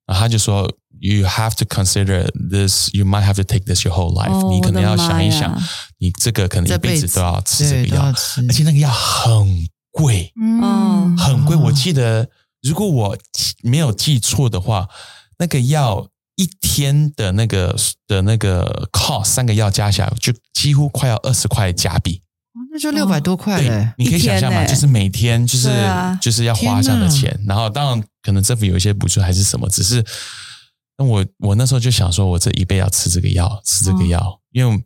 [0.07, 0.63] 然后他就说
[0.99, 2.89] ：“You have to consider this.
[2.93, 4.31] You might have to take this your whole life.
[4.31, 5.55] 哦你可能要想一想，
[5.99, 11.55] 你这个可能一辈子都要吃这对个药，而且那个药很贵，嗯，很贵。
[11.55, 12.29] 哦我记得，
[12.61, 14.87] 如果我记没有记错的话，
[15.37, 16.07] 那个药
[16.39, 17.75] 一天的那个
[18.07, 22.21] 的那个 cost 三个药加起来就几乎快要二十块加币。
[22.53, 23.93] 哦那就六百多块对嘞，。
[23.97, 26.17] 你可以想象嘛，欸就是每天就是啊。
[26.21, 30.01] 就是要花这样的钱，然后当然可能政府有一些补助还是什么，只是
[30.97, 34.83] 那我我那时候就想说，我这一辈要吃这个药，吃这个药，因为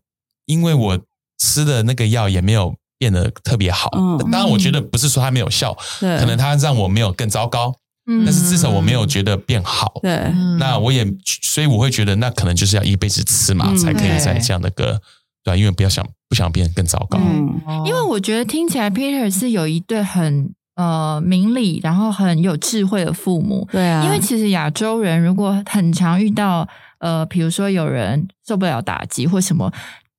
[0.48, 1.00] 因为我
[1.38, 4.18] 吃的那个药也没有变得特别好，嗯。
[4.32, 7.76] 当然我觉得不是说它没有效，对，可能它让我没有更糟糕，
[8.08, 8.24] 嗯。
[8.26, 10.00] 但是至少我没有觉得变好。
[10.02, 10.58] 对，嗯。
[10.58, 11.06] 那我也，
[11.42, 13.78] 所以我会觉得，那可能就是要一辈子吃嘛，嗯。
[13.78, 15.02] 才可以在这样的个，
[15.44, 17.18] 对啊，因为不要想，不想变得更糟糕。
[17.20, 23.68] 嗯，因为我觉得听起来 Peter 是有一对很呃明理，然后很有智慧的父母。
[23.72, 26.68] 对啊，因为其实亚洲人如果很常遇到
[27.00, 29.72] 呃，比如说有人受不了打击或什么，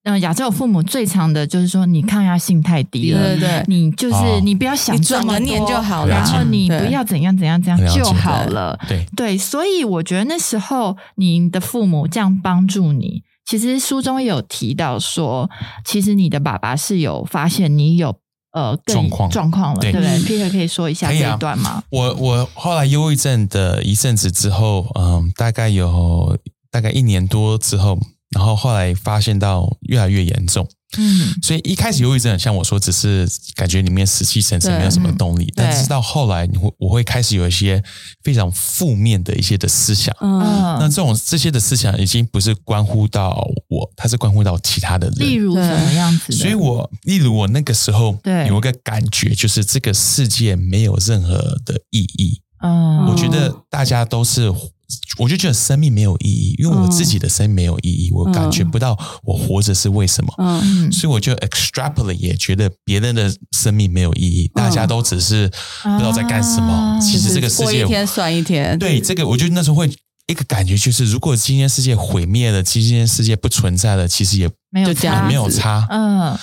[0.05, 3.65] 呃，亚洲父母最常的就是说你抗压性太低了，对对对。
[3.69, 4.41] 你就是、哦。
[4.45, 6.15] 你不要想你这么多就好了。
[6.15, 8.79] 然后你不要怎样怎样怎样就好了。
[8.87, 15.49] 对，对，所以我觉得那时候你的父母这样帮助你，其实书中也有提到说，
[15.87, 18.15] 其实你的爸爸是有发现你有
[18.53, 19.31] 呃更状况。
[19.31, 19.91] 状况了，对。
[19.91, 21.83] 对不对？Peter 可以说一下这一段吗？
[21.89, 26.39] 我我后来忧郁症的一阵子之后，嗯，大概有
[26.71, 27.99] 大概一年多之后，
[28.35, 30.69] 然后后来发现到越来越严重，
[30.99, 35.53] 嗯所以一开始忧郁症像我说，只是感觉里面死气沉沉，对没有什么动力。
[35.57, 37.83] 但对是到后来，你会我会开始有一些
[38.23, 40.15] 非常负面的一些的思想。
[40.21, 40.41] 嗯
[40.81, 45.19] 那这种这些的思想已经不是关乎到我，它是关乎到其他的人。
[45.19, 46.33] 例如什么样子？
[46.33, 52.41] 所以我例如我那个时候对有一个感觉，就是这个世界没有任何的意义。
[52.63, 54.51] 嗯，我觉得大家都是，
[55.19, 60.35] 我就觉得生命没有意义，因为我自己的生命没有意义，我感觉不到我活着是为什么。
[60.39, 65.49] 嗯嗯所以我就 extrapolate 也觉得别人的生命没有意义，大家都只是
[65.83, 66.73] 不知道在干什么。
[66.73, 69.91] 啊其实这个世界过一天算一天，对这个，我觉得那时候会
[70.27, 75.87] 一个感觉就是，如果今天世界毁灭了，今天世界不存在了，其实也没有这样差没有差。
[75.91, 76.39] 嗯，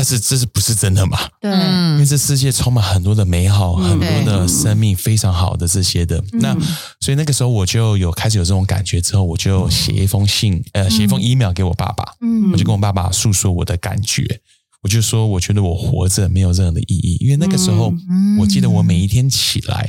[0.00, 1.18] 但是这是不是真的嘛？
[1.42, 4.00] 对，因为嗯，这世界充满很多的美好，嗯。
[4.00, 6.24] 很多的生命非常好的这些的。
[6.32, 6.56] 那
[7.00, 12.50] 所以那个时候我就有开始有这种感觉，之后我就写一封信，呃，写一封 email 给我爸爸，嗯。
[12.50, 14.40] 我就跟我爸爸诉说我的感觉。
[14.80, 18.38] 我就说，我觉得我活着没有任何的意义，因为那个时候，嗯。
[18.38, 19.86] 我记得我每一天起来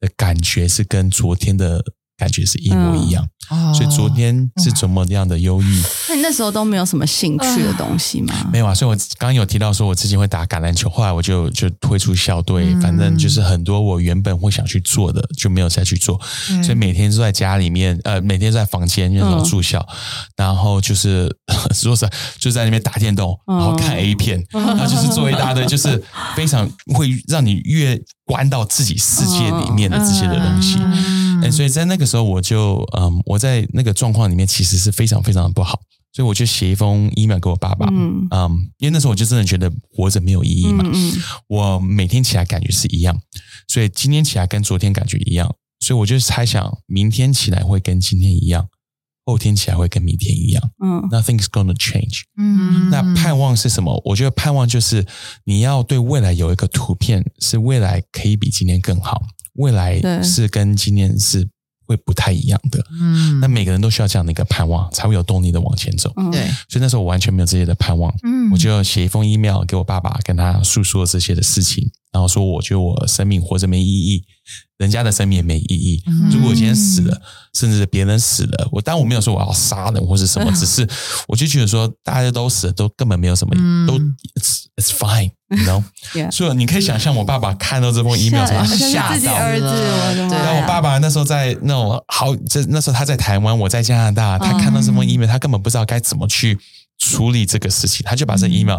[0.00, 1.84] 的感觉是跟昨天的
[2.16, 3.72] 感觉是一模一样，哦。
[3.74, 8.34] 所以昨天是怎么样的忧郁，那你那时候都没有什么兴趣的东西吗？
[8.52, 12.80] 没有啊，所以我刚刚有提到说，我之前会打橄榄球，后来我就就退出校队，嗯。
[12.80, 16.20] 反正就是很多我原本会想去做的就没有再去做，
[16.62, 19.84] 所以每天都在家里面，呃，每天都在房间，因为那种住校，
[20.36, 21.34] 然后就是
[21.72, 26.02] 说实在就在那边打电动，然后看 A 片，然后就是做一大堆，就是
[26.36, 30.78] 非常会让你越关到自己世界里面的这些的东西。
[31.44, 35.80] 哎，所以在那个时候，我就嗯，我在那个状况里面其实是非常非常的不好，
[36.12, 43.20] 所以我就写一封 email 给我爸爸，嗯嗯，因为那时候我就真的觉得活着没有意义嘛，嗯嗯我每天起来感觉是一样，
[43.68, 48.68] 所以今天起来跟昨天感觉一样，所以我就猜想明天起来会跟今天一样，
[49.26, 52.22] 后天起来会跟明天一样嗯，Nothing's gonna change。
[52.38, 54.00] 嗯那盼望是什么？
[54.04, 55.06] 我觉得盼望就是
[55.44, 59.22] 你要对未来有一个图片，是未来可以比今天更好，
[59.54, 61.46] 未来是跟今天是
[61.86, 62.84] 会不太一样的。
[62.90, 63.40] 嗯。
[63.40, 66.12] 那每个人都需要这样的一个盼望，才会有动力的往前走。
[66.16, 68.50] 嗯，对，所以那时候我完全没有这些的盼望，嗯。
[68.50, 71.92] 我就写一封 email 给我爸爸，跟他诉说这些的事情，然
[72.24, 74.24] 后说我觉得我生命活着没意义，
[74.78, 76.02] 人家的生命也没意义。
[76.32, 77.20] 如果我今天死了，
[77.54, 80.88] 甚至别人死了，我当然我没有说我要杀人或是什么，只是
[81.28, 85.82] 我就觉得说大家都死了，都根本没有什么，嗯都 it's it's fine，你 know。
[86.32, 88.64] 所以你可以想象我爸爸看到这封 email 吓到。
[88.64, 90.44] 自己儿子，我的妈对呀！
[90.44, 96.58] 然后我爸爸那时候在那种好，这那时候他在台湾，我在加拿大，他看到这封 email，他根本不知道该怎么去
[97.10, 98.78] 处理这个事情，他就把这 email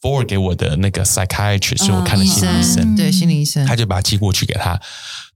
[0.00, 2.74] forward 给我的那个 psychiatrist，是我看的心理医生。
[2.74, 4.80] 生，对，心理医生，他就把它寄过去给他。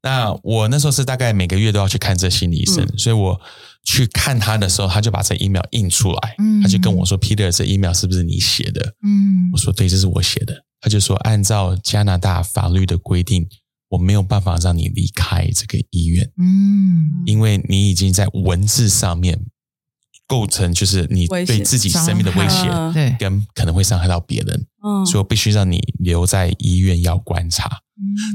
[0.02, 3.38] 那我那时候是大概每个月都要去看这心理医生，所以我
[3.84, 6.62] 去看他的时候，他就把这 email 印出来，嗯。
[6.62, 9.50] 他就跟我说：“Peter，这 email 是不是你写的？”嗯。
[9.52, 13.46] 我说：“对，这是我写的。”他就说：“按照加拿大法律的规定，
[13.90, 17.22] 我没有办法让你离开这个医院，嗯。
[17.26, 19.38] 因为你已经在文字上面
[20.30, 27.68] 构成就是你对自己生命的威胁，对，跟可能会伤害到别人，嗯所以我必须让你留在医院要观察。”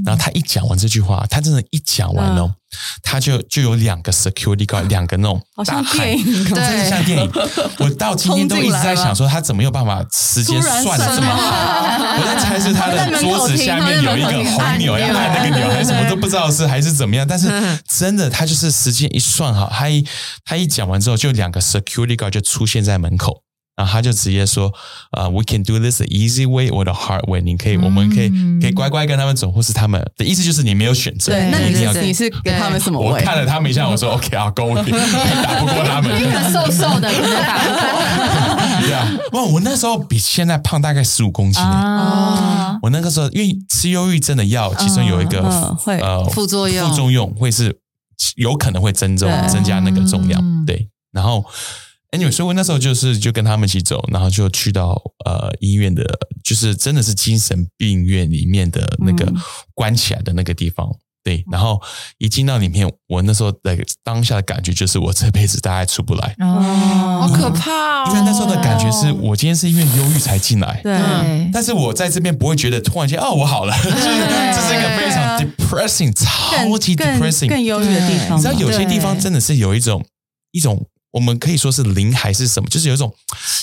[0.06, 2.54] 然后他一讲完这句话，他真的，一讲完哦，
[3.02, 7.32] 他就就有两个 security guard， 两个那种好像大汉电影，真的像电影。
[7.80, 11.52] 我到今天都一直在想说，他怎么有办法时间算的这么好？
[12.16, 17.28] 我在猜是他的桌子下面有一个红钮，要按那个钮还是什么都不知道是还是怎么样。
[17.28, 17.48] 但是
[17.98, 20.06] 真的，他就是时间一算好，他一
[20.44, 23.42] 他一讲完之后，就两个 security guard 就出现在门口。
[23.76, 24.74] 然后他就直接说，
[25.12, 27.42] 呃、w e can do this the easy way or the hard way。
[27.42, 28.30] 你可以，我们可以
[28.62, 33.08] 可以乖乖跟他们走，或是他们的意思就是你没有选择，对，那你你一定要是你是给他们什么位？
[33.08, 36.16] 我看了他们一下，我说 OK 啊，Go，我打不过他们。
[36.52, 41.70] 瘦瘦的，可能打不过 对啊，哇，我那时候比现在胖大概十五公斤、欸。
[41.70, 42.80] 啊。
[42.82, 47.78] 我那个时候因为吃忧郁症的药，其中有一个、嗯会呃副作用副作用会是
[48.36, 50.88] 有可能会增重增加那个重量，嗯对。
[51.12, 51.44] 然后
[52.18, 56.04] anyway，所以我那时候就是就跟他们一起走，然后就去到呃医院的，
[56.44, 59.36] 就是真的是精神病院里面的那个嗯。
[59.74, 60.90] 关起来的那个地方。
[61.22, 61.82] 对，然后
[62.20, 67.20] 一进到里面，我那时候的当下的感觉就是我这辈子大概出不来，哦。
[67.22, 68.06] 好可怕哦！
[68.10, 78.38] 因为那时候的感觉是我今天是因为忧郁才进来，对，对，但是我在这边不会觉得突然间哦我好了，就是这是一个非常 depressing，超级 depressing，更忧郁的地方。
[78.38, 80.06] 你知道有些地方真的是有一种
[80.52, 83.14] 一种，我们可以说是灵还是什么，就是有一种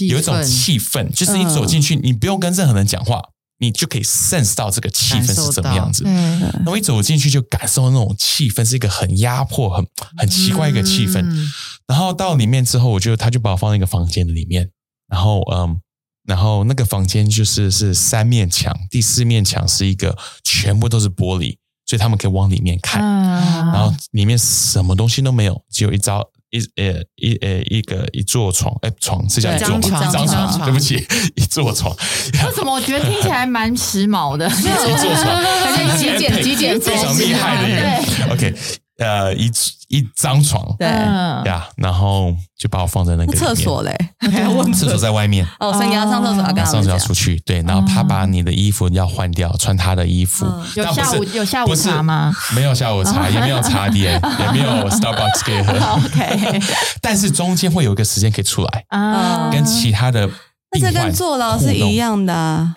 [0.09, 3.23] 有一种气氛，就是你走进去，你不用跟任何人讲话，
[3.59, 6.03] 你就可以 sense 到这个气氛是怎么样子。
[6.05, 9.87] 对，然后一走进去就感受到那种气氛是一个很压迫、很
[10.17, 11.21] 很奇怪一个气氛。
[11.21, 11.53] 嗯
[11.89, 14.71] 然后到里面之后，我就他就把我放在一个房间里面，
[15.09, 15.79] 然后嗯，
[16.25, 23.03] 然后那个房间就是是三面墙，第四面墙是一个全部都是玻璃，所以他们可以往里面看。
[23.03, 29.81] 嗯，然后里面什么东西都没有，只有一张一呃一呃一个一座床，哎床是叫一座床？
[29.81, 30.97] 对一张床床，对不起，
[31.35, 31.95] 一座床，
[32.47, 34.47] 为什么我觉得听起来蛮时髦的？
[34.53, 35.37] 一座床，
[35.73, 38.35] 很极简极简非常厉害的一个。
[38.35, 38.55] OK，
[39.03, 39.51] 呃，一
[39.89, 40.65] 一张床。
[40.79, 43.97] 对，嗯，呀，然后就把我放在那个厕所，嘞，
[44.75, 45.47] 厕所在外面。
[45.59, 50.47] 哦，所以你要上厕所要跟他上们讲次要出去，对，然后他把你的衣服要换掉，穿他的衣服。
[50.47, 50.65] 嗯。
[50.77, 52.33] 有下午有下午茶吗？
[52.55, 55.73] 没有下午茶，也没有茶点， 也没有 Starbucks 可以喝。
[55.97, 56.61] OK
[57.01, 60.29] 但是中间会有一个时间可以出来，啊，跟其他的
[60.73, 62.33] 那这跟坐牢是一样的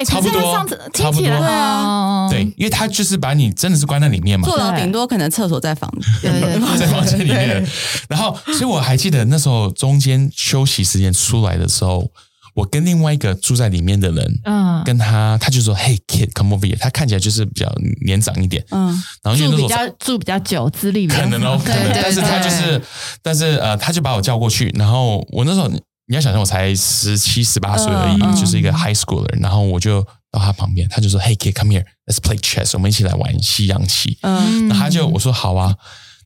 [0.05, 1.11] 差不多差不多。
[1.11, 1.81] 听起来对啊。
[1.81, 5.89] 哦对，因为他就是把你真的是关在里面嘛，坐牢顶多可能厕所在房
[6.21, 6.33] 间，
[7.19, 7.65] 里面。
[8.09, 12.09] 然后，所以我还记得那时候中间休息时间出来的时候，
[12.55, 17.71] 我跟另外一个住在里面的人，嗯，跟他他就说：“Hey kid, come over here。”他看起来就是比较
[18.05, 18.87] 年长一点，嗯，
[19.23, 22.81] 然后因为那时候住比较住比较久，资历可能哦，可能，对但是他就是，
[23.21, 25.69] 但是呃，他就把我叫过去，然后我那时候
[26.07, 35.75] 你要想象我才十七十八岁而已，就是一个 high schooler，然后我就到他旁边，他就说：“Hey kid, come here, let's play chess，我们一起来玩西洋棋。”嗯，然后他就我说好啊，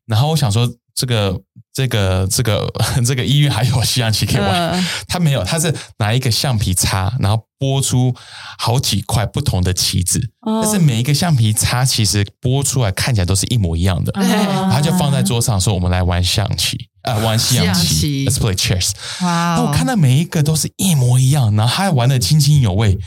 [0.05, 1.39] 然后我想说这个
[1.73, 2.69] 这个这个
[3.07, 4.85] 这个医院还有西洋棋可以玩，嗯。
[5.07, 8.13] 他没有，他是拿一个橡皮擦，然后拨出
[8.57, 10.59] 好几块不同的棋子，哦。
[10.61, 14.23] 但是每一个橡皮擦其实拨出来看起来都是一模一样的，对
[14.69, 18.91] 他就放在桌上说我们来玩象棋，呃，玩西洋西棋，Let's play chess。
[19.21, 22.97] 哇哦，那我看到每一个都是一模一样，然后他还玩的津津有味，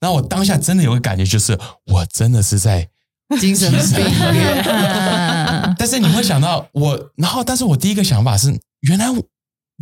[0.00, 2.88] 然后我当下真的有个感觉，就是我真的是在
[3.40, 9.22] 精神病院，嗯 但是你会想到我，然后，但是我第一个想法是，原来我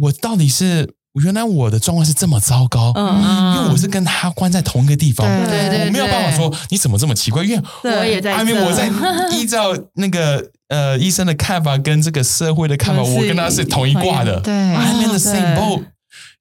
[0.00, 8.88] 我到底是原来我的状况是这么糟糕，嗯，因为我是跟他关在同一个地方，对对对我没有办法说你怎么这么奇怪，因为对我也在阿明这我在
[9.33, 15.62] 依照那个呃医生的看法跟这个社会的看法，我跟他是同一挂的，对，I'm in the same 对。
[15.62, 15.85] boat，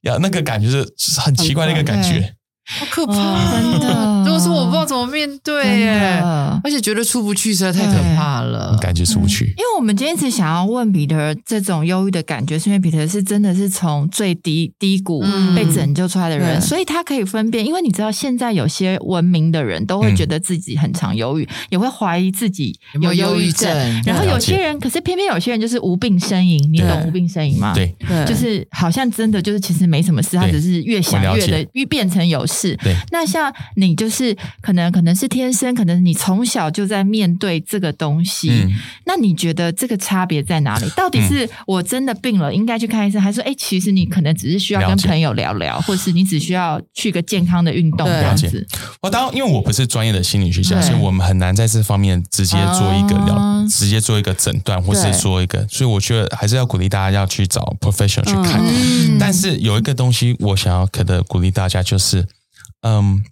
[0.02, 2.36] 呀，那个感觉是是很奇怪的一个感觉，
[2.72, 3.14] 好可怕！
[3.52, 5.90] 真的如果说我，不知道怎么面对
[6.64, 8.78] 而且觉得出不去，实在太可怕了。
[8.80, 9.46] 感觉出不去。
[9.46, 17.66] 因为我们今天一直想要问彼得这种忧郁的感觉，是因为彼得是真的是从最低低谷嗯被拯救出来的人，对所以他可以分辨。
[17.66, 23.68] 因为你知道，现在有些文明的人都会嗯觉得自己很常忧郁，也会怀疑自己有忧郁症。
[23.68, 27.74] 症然后有些人，可是偏偏有些人就是无病呻吟，你懂无病呻吟吗？。
[27.74, 32.59] 对对，就是好像真的就是其实没什么事，他只是越想越的越变成有事。
[32.78, 32.96] 对。
[33.12, 38.50] 那像你就是可能可能是天生，可能你从小就在面对这个东西。
[38.50, 38.72] 嗯。
[39.06, 40.90] 那你觉得这个差别在哪里？
[40.96, 48.16] 到底是我真的病了，应该去看医生，还是说，哎，其实你可能只是需要跟朋友聊聊，或是你只需要去个健康的运动对。
[48.16, 48.68] 这样子？
[49.02, 58.62] 我当因为我不是专业的心理学家，所以我们很难在这方面直接做一个了，哦直接做一个诊断，或是对说一个，所以我觉得还是要鼓励大家要去找 professional 去看。
[58.66, 59.18] 嗯。
[59.20, 62.26] 但是有一个东西，我想要可能鼓励大家，就是
[62.82, 63.24] 嗯。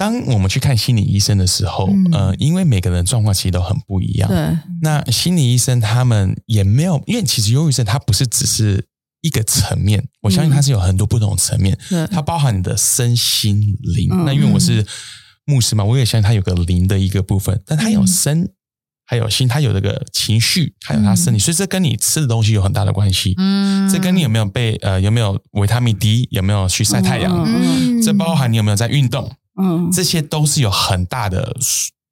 [0.00, 4.28] 当我们去看心理医生的时候，嗯呃，因为每个人状况其实都很不一样。
[4.28, 8.86] 对，那心理医生他们也没有，因为其实忧郁症它不是只是
[9.22, 14.08] 一个层面，我相信它是有很多不同层面，对它包含你的身心灵。
[14.12, 14.86] 嗯那因为我是
[15.44, 18.52] 牧师嘛，我也相信它有个灵的一个部分，但它有身，
[19.10, 23.32] 还有心，他有这个情绪，还有他身体，所以这跟你吃的东西有很大的关系。
[23.38, 23.88] 嗯。
[23.88, 28.02] 这跟你有没有被呃有没有维他命 D，有没有去晒太阳，嗯。
[28.02, 31.40] 这包含你有没有在运动，嗯，这些都是有很大的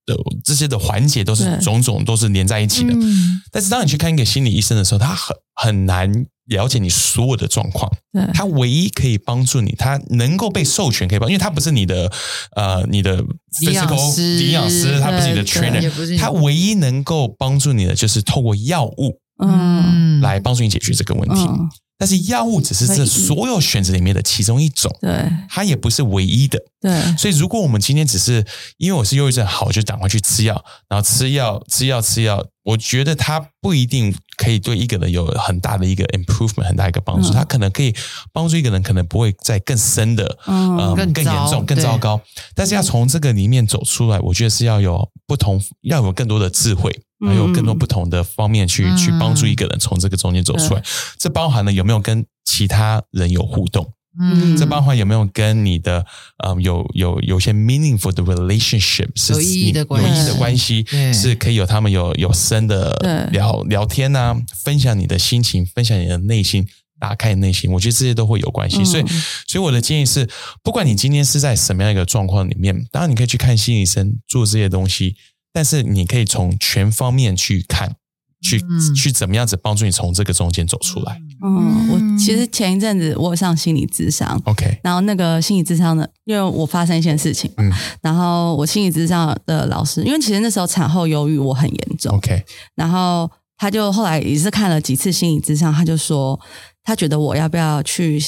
[0.07, 1.59] 的这些的环节，都是对。
[1.59, 2.95] 种种都是连在一起的。
[2.95, 3.43] 嗯。
[3.53, 6.11] 但是当你去看一个心理医生的时候，他很很难
[6.47, 7.91] 了解你所有的状况。
[8.13, 12.11] 对，他唯一可以帮助你，他能够被授权可以帮，因为他不是你的
[12.55, 13.23] 呃你的
[13.61, 21.45] physical 养师，他不是你的 trainer，他唯一能够帮助你的就是透过药物嗯嗯来帮助你解决这个问题。
[21.45, 21.69] 嗯
[21.99, 26.59] 但是药物只是这所有选择里面的其中一种，对它也不是唯一的。
[26.81, 28.45] 对所以，如果我们今天只是
[28.77, 37.31] 因为我是忧郁症，好，我就赶快去吃药，然后吃药、吃药、吃药，我觉得它不一定可以对一个人有很大的一个 improvement，很大一个帮助。
[37.31, 37.95] 嗯它可能可以
[38.33, 42.21] 帮助一个人，可能不会在更深的、嗯更严重、更糟糕。
[42.55, 46.95] 但是要从这个里面走出来，我觉得是要有不同，要有更多的智慧。
[47.21, 50.83] 还有更多不同的方面去、嗯去帮助一个人从这个中间走出来，
[51.19, 56.05] 这包含了有没有跟其他人有互动，嗯，这包含有没有跟你的
[56.45, 61.13] 嗯有有有些 meaningful 的 relationship 是有意义的你关系有意义的关系对。
[61.13, 66.67] 是可以有他们有有深的对聊聊天啊，分享你的心情，分享你的内心。
[66.99, 69.05] 打开内心，我觉得这些都会有关系，嗯所以，
[69.47, 70.27] 所以我的建议是，
[70.63, 75.15] 不管你今天是在什么样一个状况里面，当然你可以去看心理医生做这些东西，
[75.57, 77.97] 但是你可以从全方面去看，
[78.43, 78.95] 去、嗯。
[78.95, 81.19] 去怎么样子帮助你从这个中间走出来。
[81.43, 87.73] 嗯，我其实前一阵子我有上心理咨商，OK，然后那个心理咨商的，因为我发生一件事情，嗯。
[88.03, 92.45] 然后我心理咨商的老师，因为其实那时候产后忧郁我很严重，OK，
[92.75, 96.39] 然后他就后来也是看了几次心理咨商，他就说
[96.83, 98.23] 他觉得我要不要去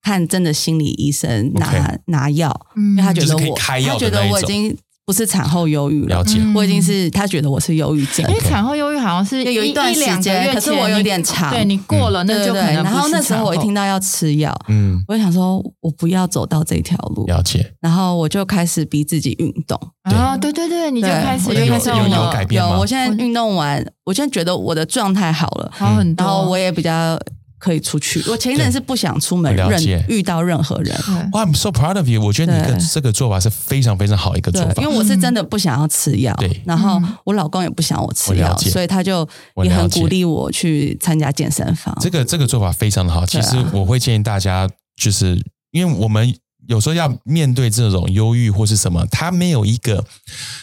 [0.00, 6.38] 看真的心理医生拿拿药，嗯因为他觉得我开药他觉得我已经不是产后忧郁了，了解。
[6.38, 8.34] 嗯我已经是他觉得我是忧郁症因。
[8.34, 17.74] 为产后忧郁好像是有一段时间可是我有点长对你过了那就可能然后那时候我一听到到要吃药，嗯，我就想说我不要走到这条路，了解。
[17.80, 19.76] 然后我就开始逼自己运动。
[20.04, 26.24] 啊，对对对，你就开始运动动了，有改变吗有，我现在运动完，我现在觉得我的状态好了，好很多。
[26.24, 27.18] 然后我也比较
[27.62, 28.20] 可以出去。
[28.28, 30.92] 我前一阵是不想出门，任遇到任何人。
[31.30, 32.20] ，I'm so proud of you！
[32.20, 34.92] 我觉得你对的这个做法是非常非常好一个做，法因为。
[34.92, 39.26] 我是真的不想要吃药，对然后嗯我老公也不想我吃药，所以他就
[39.62, 41.96] 也很鼓励我去参加健身房。
[42.00, 43.24] 这个这个做法非常的好。
[43.24, 45.40] 其实我会建议大家，就是
[45.70, 46.34] 因为我们
[46.68, 50.04] 有时候要面对这种忧郁或是什么，它没有一个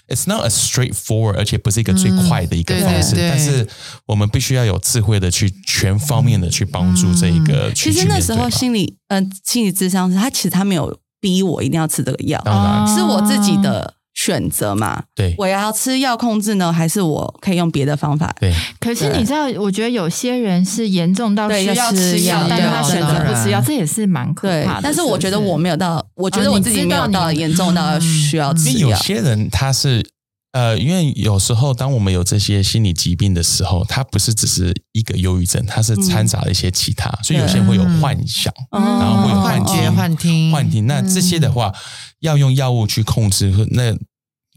[0.07, 3.15] ，it's not a straightforward，而且不是一个最快的一个方式。
[3.17, 3.67] 但是
[4.05, 7.91] 我们必须要有智慧的去全方面的去帮助这一个去。
[7.91, 15.01] 其实那时候心理，呃，心理智商是他其实他没有逼我一定要吃这个药，当然哦是我自己的选择嘛。
[15.15, 18.35] 对我要吃药控制呢，还是我可以用别的方法？
[18.39, 28.97] 对可是你知道，我觉得有些人是严重到需要要吃吃药药，但是他对选择不吃药，这也是蛮可怕的。，但是我觉得我没有到，我觉得我自己没有到严重到需要嗯吃因为有。
[28.97, 30.05] 些人他是
[30.51, 40.87] 呃，因为有时候当我们有这些心理疾病的时候，它不是只是一个忧郁症，它是掺杂了一些其他，所以有些人会有幻想，嗯然后会有幻觉、听幻听、幻听。
[40.87, 41.71] 那这些的话，
[42.19, 43.91] 要用药物去控制，那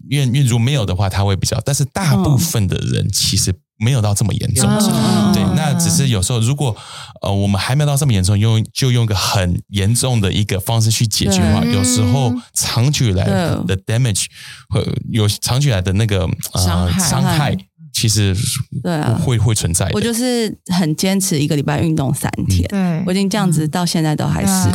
[0.08, 4.68] 因为因为如果没有的话，它会比较，但是大部分的人其实没有到这么严重。
[4.68, 6.76] 嗯对，那只是有时候，如果
[7.22, 14.26] 呃我们还没有到这么严重，用就用一个很严重的一个方式去解决的话，有时候长久以来的 damage
[14.68, 17.56] 会有长久以来的那个呃伤害伤害，
[17.92, 18.36] 其实
[18.82, 19.20] 对啊。
[19.22, 19.88] 会会存在。
[19.92, 23.02] 我就是很坚持一个礼拜运动三天，对。
[23.06, 24.70] 我已经这样子到现在都还是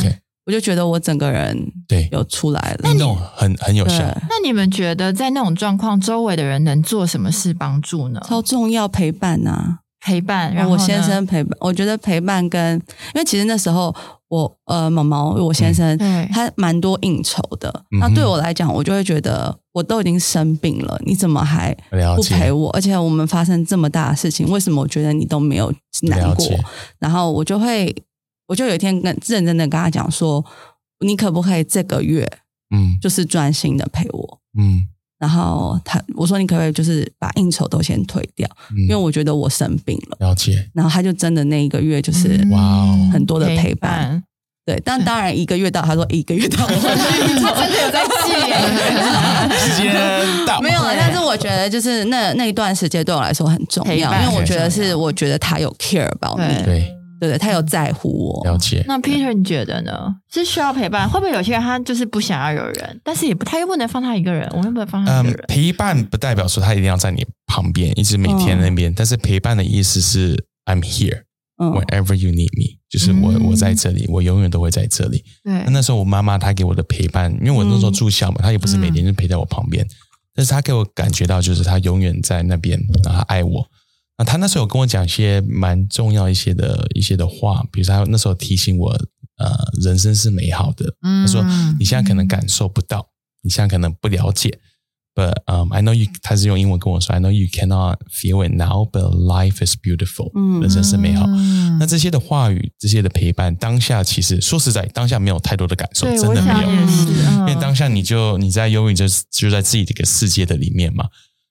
[0.48, 2.90] 我就觉得我整个人对，有出来了。
[2.90, 3.98] 运动很很有效。
[4.30, 8.20] 那你们觉得在那种状况，周围的人能做什么事帮助呢？
[8.26, 12.76] 超重要陪伴呐、陪伴，然后我先生陪伴，我觉得陪伴跟，
[13.14, 13.94] 因为其实那时候
[14.28, 21.76] 我呃毛毛我先生、对他蛮多应酬的，那对我来讲，我就会觉得我都已经生病了，你怎么还
[22.16, 22.70] 不陪我？
[22.70, 25.70] 而且我们发生这么大的事情，为什么我觉得你都没有
[26.04, 26.46] 难过？
[26.98, 27.94] 然后我就会，
[28.48, 30.44] 我就有一天跟认真的跟他讲说，
[31.06, 32.28] 你可不可以这个月
[32.74, 34.40] 嗯就是专心的陪我？
[34.58, 34.88] 嗯
[35.18, 40.16] 然后他我说你可不可以就是把应酬都先退掉，嗯，因为我觉得我生病了。
[40.28, 40.70] 了解。
[40.72, 44.22] 然后他就真的那一个月就是、嗯哇哦很多的陪陪伴
[44.64, 49.58] 对，但当然一个月到，他说一个月到，我 说真的有在记 耶。
[49.58, 49.92] 时间
[50.46, 50.94] 到，没有了。
[50.94, 58.44] 但是我觉得就是那那一段时间对我来说很重要，因为我觉得是我觉得他有 care about 对 me，对，对对，他有在乎我。
[58.44, 58.84] 了解。
[58.86, 60.14] 那 Peter，你觉得呢？
[60.30, 61.08] 是需要陪伴？
[61.08, 65.44] 会不会有些人他就是不想要有人，但是也不他又不能放他一个人，我又不能放他一个嗯人，？
[65.48, 68.92] 陪伴不代表说他一定要在你旁边，一直每天那边。
[68.94, 71.22] 但是陪伴的意思是 I'm here
[71.60, 75.24] 嗯 whenever you need me，就是我嗯我在这里，我永远都会在这里。
[75.42, 79.84] 对那那时候我妈妈她给我的陪伴，因为我那时候住校嘛，她也不是每天就陪在我旁边，
[80.34, 83.66] 但是她给我感觉到就是她永远在那边，然后她爱我。
[84.18, 88.90] 那他那时候有跟我讲一些蛮重要一些的一些的话，比如说她那时候提醒我，
[89.36, 90.92] 呃，人生是美好的。
[91.02, 91.42] 嗯她说
[91.78, 93.08] 你现在可能感受不到，
[93.42, 94.58] 你现在可能不了解
[95.14, 101.26] But um, I know you，他是用英文跟我说，I know you cannot feel it now, but life is beautiful，嗯人生是美好。
[101.26, 106.70] 嗯那这些的话语，这些的陪伴，当下其实说实在，当下没有太多的感受，真的没有。
[106.70, 111.08] 因为嗯当下你就你在忧郁，就是就在自己的一个世界的里面嘛。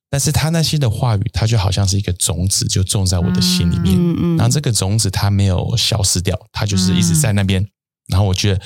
[0.09, 3.95] 但是他那些的话语，他就好像是一个种子，就种在我的心里面。
[3.95, 7.67] 嗯嗯然后这个种子它没有消失掉，它就是一直在那边。
[8.07, 8.61] 然后我觉得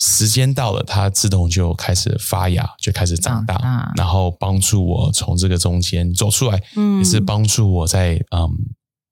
[0.00, 8.48] 时间到了，它自动就开始发芽，就开始长大，然后帮助我从这个中间走出来，嗯也是帮助我在嗯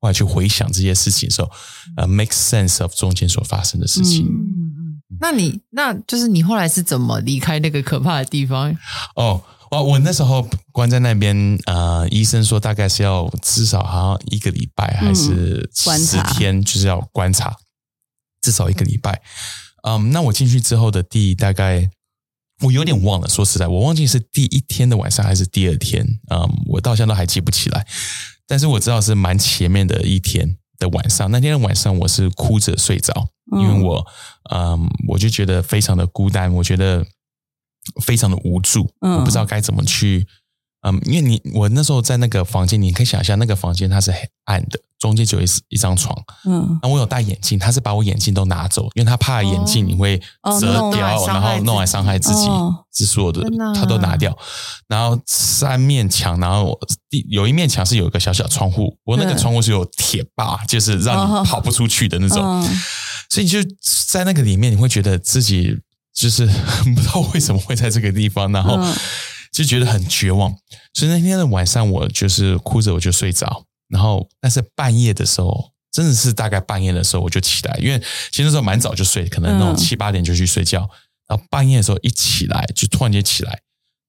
[0.00, 1.50] 后来去回想这些事情的时候，
[1.96, 4.24] 呃，make sense of 中间所发生的事情。
[4.24, 4.72] 嗯嗯
[5.10, 8.74] 嗯，那你那就是你后来是怎么离开那个可怕的地方？
[9.16, 17.56] 哦，我我那时候关在那边，呃，医生说大概是要至少好像一个礼拜还是十天，就是要观察，
[18.40, 19.20] 至少一个礼拜。
[19.82, 21.88] 嗯，那我进去之后的第大概
[22.62, 27.86] 我有点忘了，说实在，我忘记是第一天的晚上还是第二天，嗯，我到现在都还记不起来，
[28.46, 31.30] 但是我知道是蛮前面的一天的晚上。
[31.30, 33.28] 那天的晚上我是哭着睡着，
[33.60, 34.06] 因为我，
[34.52, 37.04] 嗯，我就觉得非常的孤单，我觉得
[38.02, 39.18] 非常的无助，嗯。
[39.18, 40.26] 我不知道该怎么去，
[40.82, 46.78] 嗯，因为你我那时候在那个房间，你可以想象那个房间它是黑暗的，中间就有一一张床，嗯。
[46.82, 50.18] 那我有戴眼镜，他是把我眼镜都拿走，因为他怕眼镜你会
[50.60, 53.42] 折掉，然后弄来伤害自己哦，是所有的
[53.74, 54.36] 他都拿掉。
[54.88, 56.78] 然后三面墙，然后
[57.10, 61.40] 第有一面墙是有一个小小窗户，我那个窗户是有铁坝，就是让哦。
[61.42, 62.42] 你跑不出去的那种。
[62.42, 62.80] 嗯。
[63.28, 63.58] 所以就
[64.06, 65.76] 在那个里面，你会觉得自己
[66.16, 66.46] 就是
[66.94, 68.94] 不知道为什么会在这个地方，然后嗯。
[69.52, 70.54] 就觉得很绝望。
[70.92, 77.98] 所以那天的晚上，我就是哭着我就睡着，然后但是半夜的时候，真的是大概半夜的时候我就起来，因为
[78.30, 79.76] 其实那时候蛮早就睡，可能那种嗯。
[79.76, 80.80] 七八点就去睡觉，
[81.26, 83.60] 然后半夜的时候一起来就突然间起来，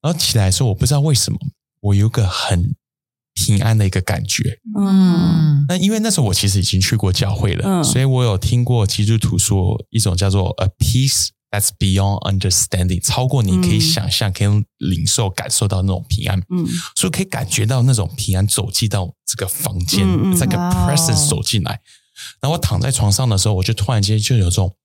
[0.01, 1.39] 然后起来的时候我不知道为什么，
[1.79, 2.75] 我有个很
[3.33, 5.65] 平安的一个感觉，嗯。
[5.69, 7.83] 那因为那时候我其实已经去过教会了，嗯。
[7.85, 13.81] 所以我有听过基督徒说一种叫做 a peace that's beyond understanding，超过你可以嗯。
[13.81, 16.67] 想象、可以领受、感受到那种平安，嗯。
[16.95, 21.81] 所以可以感觉到那种平安走进到这个房间，嗯嗯这个 presence 走进来。
[22.41, 24.75] 然后我躺在床上的时候，我就突然间就有种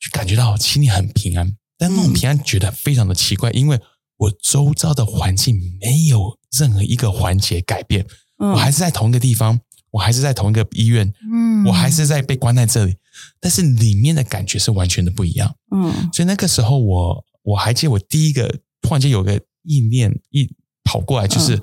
[0.00, 3.80] 就感觉到心里很平安，但那种平安觉得非常的奇怪，因为
[4.16, 8.06] 我周遭的环境没有任何一个环节改变。
[8.38, 8.50] 嗯。
[8.50, 9.60] 我还是在同一个地方，
[9.94, 11.64] 我还是在同一个医院，嗯。
[11.66, 12.96] 我还是在被关在这里，
[13.40, 15.54] 但是里面的感觉是完全的不一样。
[15.70, 16.10] 嗯。
[16.12, 18.48] 所以那个时候我，我还记得我第一个
[18.82, 20.50] 突然间有个意念一
[20.82, 21.62] 跑过来，就是、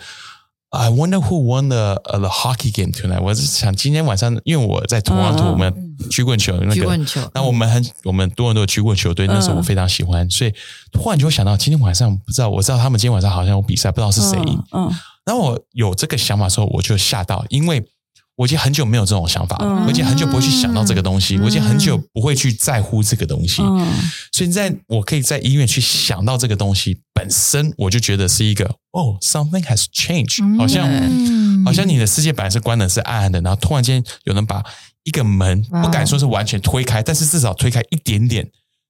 [0.70, 3.22] I wonder who won the、uh, the hockey game tonight。
[3.22, 5.52] 我是想今天晚上，因为我在 Toronto，、嗯嗯。
[5.52, 7.30] 我们曲棍球那个曲棍球。
[7.34, 10.54] 那我们很我们多伦多的曲棍球队，那时候我非常喜欢，所以
[10.94, 14.58] 突然就会想到今天晚上不知道，我知道他们今天晚上好像有比赛，不知道是谁赢。
[14.72, 14.90] 嗯。
[15.26, 17.86] 然后我有这个想法的时候，我就吓到，因为
[18.36, 19.86] 我已经很久没有这种想法了，嗯。
[19.86, 23.62] 我已经很久不会去想到这个东西，我已经很久不会去在乎这个东西。
[23.62, 23.88] 嗯。
[24.32, 34.64] 所以在我可以在医院去想到这个东西本身，我就觉得是一个哦，something has changed，、好像嗯好像你的世界本来是关的是暗暗的，然后突然间有人把
[35.04, 38.44] 一个门不敢说是完全推开，但是至少推开一点点，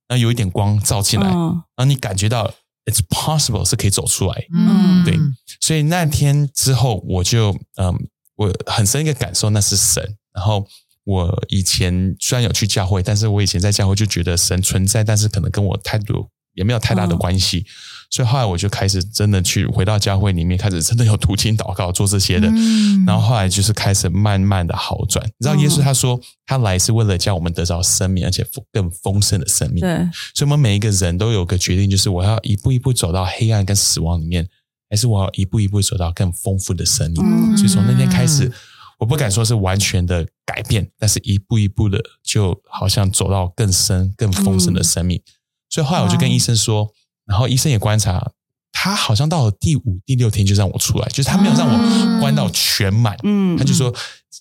[0.07, 2.49] 然后有一点光照进来，然嗯后你感觉到
[2.85, 4.45] it's possible 是可以走出来。
[4.53, 5.03] 嗯。
[5.03, 5.17] 对。
[5.59, 7.93] 所以那天之后，我就嗯，
[8.41, 10.01] 我很深一个感受，那是神。
[10.33, 10.65] 然后
[11.03, 17.65] 我以前虽然有去教会，但是我以前在教会就觉得神存在，但是可能跟我态度也没有太大的关系。
[18.09, 22.47] 所以后来我就开始真的去回到教会里面，开始真的有读经祷告做这些的。
[22.49, 25.25] 嗯然后后来就是开始慢慢的好转。
[25.25, 29.79] 你知道，耶稣他说他来是为了叫我们得到生命，而且更丰盛的生命。
[29.81, 29.95] 对
[30.35, 34.47] 所以我们每一个人都有个决定，就是我要一步一步走到黑暗跟死亡里面，
[34.91, 37.23] 还是我要一步一步走到更丰富的生命。
[37.23, 38.51] 嗯所以从那天开始，
[38.99, 45.21] 我不敢说是完全的改变，但是一步一步的就好像走到更深、更丰盛的生命。
[45.69, 46.89] 所以后来我就跟医生说，
[47.25, 48.31] 然后医生也观察，
[48.71, 53.93] 他好像到了第五、第六天就让我出来，就是他没有让我关到全满，嗯他就说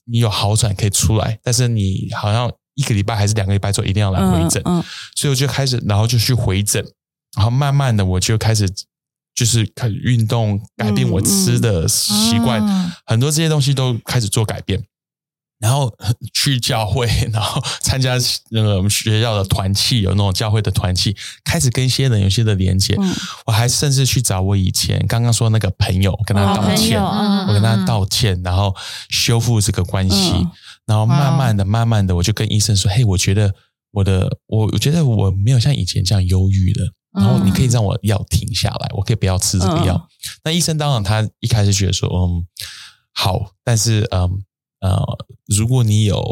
[0.07, 4.63] 你有好转可以出来，但是你好像一个礼拜还是两个礼拜之后一定要来回诊。
[4.67, 4.83] 嗯
[5.15, 6.85] 所以我就开始，然后就去回诊，
[7.37, 8.69] 然后慢慢的我就开始
[9.35, 14.83] 就是开始运动，改变我吃的习惯，嗯很多这些东西都开始做改变。
[15.59, 15.95] 然后
[16.33, 18.17] 去教会， 然后参加
[18.51, 21.15] 那个我们学校的团契，有那种教会的团契，
[21.45, 22.95] 开始跟一些人有一些的连接。
[22.99, 23.15] 嗯。
[23.45, 28.75] 我还甚至去找我以前刚刚说那个朋友，跟他道歉，我跟他道歉，然后
[29.11, 30.51] 修复这个关系，嗯。
[30.87, 33.55] 然后慢慢的、慢慢的，我就跟医生说：“嘿，我觉得
[33.93, 39.95] 我的我我觉得我没有像以前这样忧郁了，然后你可以让我药停下来，我可以不要吃这个药。
[39.95, 40.03] 嗯
[40.45, 42.47] 那医生当然他一开始觉得说，嗯，
[43.13, 44.43] 好，但是嗯
[44.81, 45.03] 呃，
[45.47, 46.23] 如果你有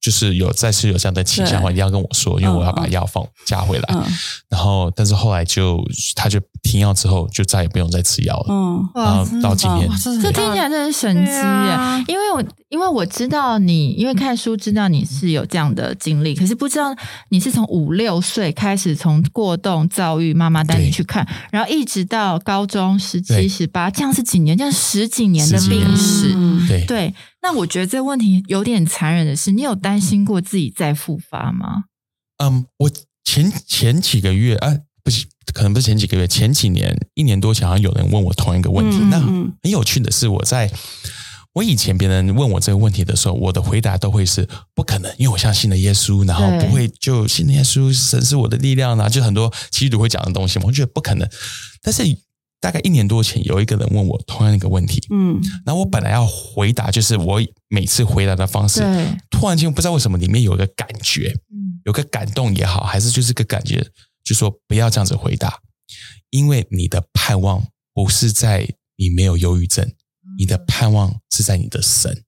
[0.00, 3.84] 就是有再次有这样的倾向的话，一定要跟我说，因为我要把药放加回来。
[3.90, 4.02] 嗯。
[4.48, 5.78] 然后，但是后来就
[6.16, 8.46] 他就停药之后，就再也不用再吃药了。
[8.48, 8.88] 嗯。
[8.94, 9.90] 然后到今天，
[10.22, 11.98] 这听起来真的是神机对啊。
[11.98, 12.04] 耶！
[12.08, 16.94] 因为我因为我知道你，因为看书知道你是有这样的经历，可是不知道
[17.28, 24.56] 你是从五六岁开始从过动躁郁，妈妈带你去看，然后一直到高中十七十八，这样是几年？
[24.56, 26.32] 这样十几年的病史。
[26.34, 26.66] 嗯。
[26.66, 31.84] 对，对，那我觉得这个问题有点残忍的是，你有担心过自己再复发吗？
[32.38, 32.90] 嗯，我
[33.24, 38.98] 前前几个月，啊，不是，可能不是前几个月，前几年，一年多前，好像有人问我同一个问题。
[39.10, 40.70] 那很有趣的是，我在
[41.52, 51.28] 我以前别人问我这个问题的时候，我的回答都会是不可能，因为我相信了耶稣，然后不会就信了耶稣，神是我的力量啊，就很多基督徒会讲的东西嘛，我觉得不可能。
[51.82, 52.04] 但是
[52.60, 55.40] 大概一年多前，有一个人问我同样一个问题，嗯。
[55.64, 58.82] 然后我本来要回答，就是我每次回答的方式，
[59.30, 63.84] 突然间不知道为什么里面有一个感觉，嗯，有个感动也好，还是就是个感觉，
[64.22, 65.60] 就说不要这样子回答，
[66.28, 69.90] 因为你的盼望不是在你没有忧郁症，
[70.38, 72.24] 你的盼望是在你的神。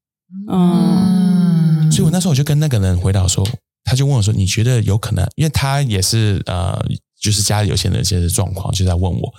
[0.49, 1.93] 嗯。
[1.93, 3.47] 所以我那时候我就跟那个人回答说，
[3.85, 6.83] 他就问我说：“你觉得有可能？”因为他也是呃，
[7.23, 9.33] 就是家里有些人这些状况，就在问我。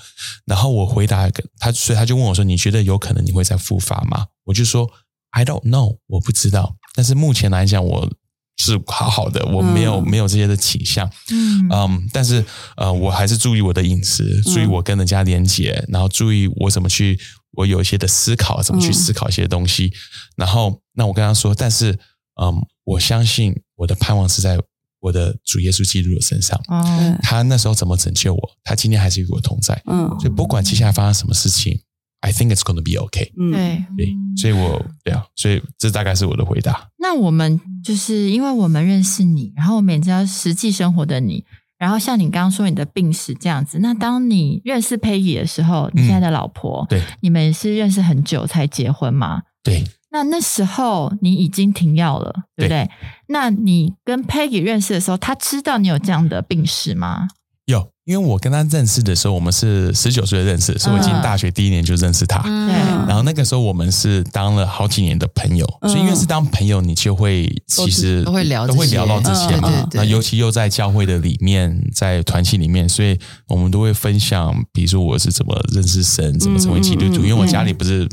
[0.45, 1.29] 然后我回答
[1.59, 4.89] 他，所以他就问我说：“你觉得有可能你会再复发吗？”我就说
[5.31, 6.77] ：“I don't know，我不知道。
[6.95, 8.09] 但是目前来讲，我
[8.57, 11.11] 是好好的，我没有、嗯没有这些的倾向。
[11.29, 12.45] 嗯嗯，但是
[12.77, 17.19] 呃，我还是注意我的饮食，注意我跟人家连接，然后注意我怎么去，
[17.51, 19.91] 我有一些的思考，怎么去嗯思考一些东西。
[20.37, 21.99] 然后，那我跟他说，但是
[22.41, 24.57] 嗯，我相信我的盼望是在
[25.03, 26.57] 我的主耶稣基督的身上。
[26.69, 26.81] 哦，
[27.21, 29.79] 他那时候怎么拯救我，他今天还是与我同在。
[29.85, 31.77] 嗯所以不管接下来发生什么事情
[32.21, 33.31] ，I think it's going to be okay。
[33.37, 36.87] 嗯对，对，所以我对啊，所以这大概是我的回答。
[36.97, 41.43] 那我们就是因为我们认识你，然后我们也知道实际生活的你，
[41.77, 43.79] 然后像你刚刚说你的病史这样子。
[43.79, 49.41] 那当你认识 Peggy 的时候，你现在的老婆，对你们是认识很久才结婚吗？
[49.61, 49.83] 对，
[50.13, 52.87] 那那时候你已经停药了，对不对？
[53.27, 57.27] 那你跟 Peggy 认识的时候，他知道你有这样的病史吗？
[57.65, 62.43] 有，因为我跟他认识的时候，我们是十九岁认识，所以我进大学第一年就认识他。
[62.45, 62.69] 嗯
[63.07, 69.71] 然后那个时候我们是当了好几年的朋友，嗯所以因为是当朋友，你就会其实都会聊都会聊到这些嘛。
[69.93, 77.23] 那尤其又在教会的里面，在团体里面，所以我们都会分享，比如说我是怎么认识神，怎么成为基督徒。
[77.23, 78.07] 因为我家里不是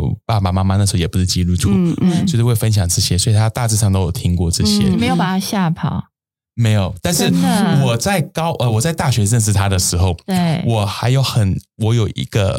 [0.00, 4.84] 我爸爸妈妈那时候也不是基督徒，嗯嗯就是会分享这些，所以他大致上都有听过这些。
[4.96, 6.02] 没有把他吓跑？
[6.54, 7.32] 没有，但是
[7.82, 12.58] 我在高呃我在大学认识他的时候，对，我还有很，我有一个，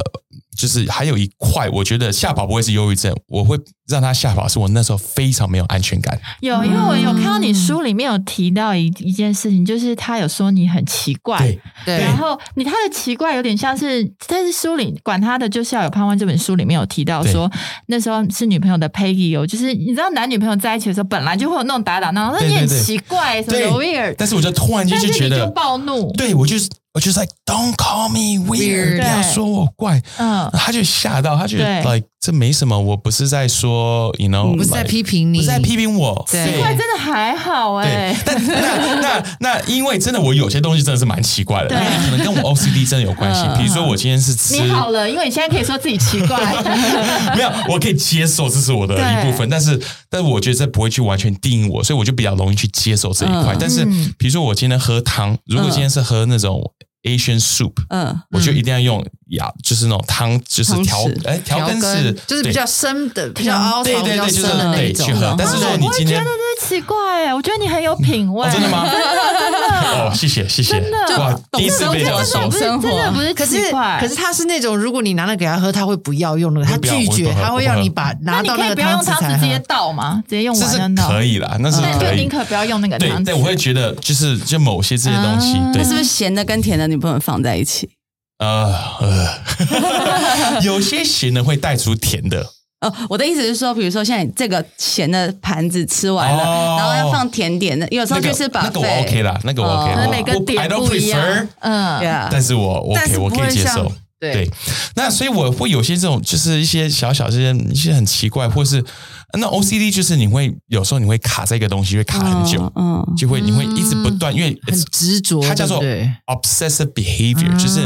[0.57, 3.57] 就是还有一块，我觉得吓跑不会是忧郁症，我会
[3.87, 6.19] 让他吓跑，是我那时候非常没有安全感。
[6.41, 11.99] 有，因为我有看到你书里面有提到一一件事情，就是他有说你很奇怪，对，对。
[11.99, 17.51] 然后你他的奇怪有点像是，但是书里管他的就是要有盼望这本书里面有提到说，
[17.87, 23.73] 那时候是女朋友的 Peggy 有，就是你知道男女朋友在一起的时候，本来就会有那种打打闹闹，那你很奇怪，什么对。
[23.73, 34.55] weird，但是我就突然间就是觉得暴怒，对我就是 我就是 like don't call me weird， Weird 不要说我怪，嗯，他就吓到，他觉得对 like 这没什么，我不是在说，you know，嗯。
[34.55, 36.53] 不是在批评你，不是在批评我，对。
[36.53, 41.77] 奇怪真的还好哎、对，但那那那，因为真的我有些东西真的是蛮奇怪的，对。
[41.77, 43.41] 因为可能跟我 OCD 真的有关系。
[43.41, 43.57] 嗯。
[43.57, 46.39] 比如说我今天是吃你好了，因为你现在可以说自己奇怪，
[47.35, 49.77] 没有，我可以接受这是我的一部分，但是
[50.09, 53.53] 但是我觉得这不会去完全定义我，所以我就比较容易去接受这一块。
[53.53, 53.57] 嗯。
[53.59, 56.71] 但是嗯比如说我今天喝汤，如果今天是喝那种
[57.03, 58.17] Asian soup，嗯。
[58.31, 65.13] 我就一定要用牙，就是那种汤，就是调哎调羹是就是比较深的、比较凹槽、对对对，比较就是深的那种对去。
[65.13, 65.35] 喝。
[65.37, 68.87] 但是如果你今天我觉得这奇怪哎，我觉得你很有品味，哦真的吗？
[69.83, 72.57] 哦，谢谢谢谢，真的哇，第一次被这样说这种不。
[72.57, 79.59] 是生活真的不是可是奇怪，可是他是那种，如果你拿了给他喝，他会不要用那个，他拒绝，他会要你把拿到那个不要用匙才汤匙直接。
[79.67, 80.21] 倒吗？
[80.27, 82.29] 直接用这是完就倒，可以啦，那是但就可以宁。
[82.29, 83.25] 可不要用那个汤匙。
[83.25, 87.89] 对对，我会觉得就是就某些这些东西那是不是咸的跟甜的你不能放在一起？
[88.39, 92.45] 呃呃， 有些咸的会带出甜的，
[92.81, 96.75] 哦，我的意思是说，比如说现在你这个咸的盘子吃完了，哦。
[96.77, 101.21] 然后要放甜点的，有时候就是把那个我 OK 啦，那个我 OK，每个点 I don't 不一样。
[101.21, 103.91] prefer，，嗯，对啊，但是我但 OK，是我可以接像受。
[104.19, 104.33] 对。
[104.33, 104.49] 对，
[104.95, 108.83] 那所以我会有些这种，就是一些小小这些一些很奇怪，或是
[109.39, 115.81] 那 OCD 就是你会有时候你会卡在一个东西，会卡很久，嗯，嗯就会你会一直不断，因为很执着，它叫做
[116.27, 117.57] obsessive behavior，、嗯。
[117.57, 117.81] 就是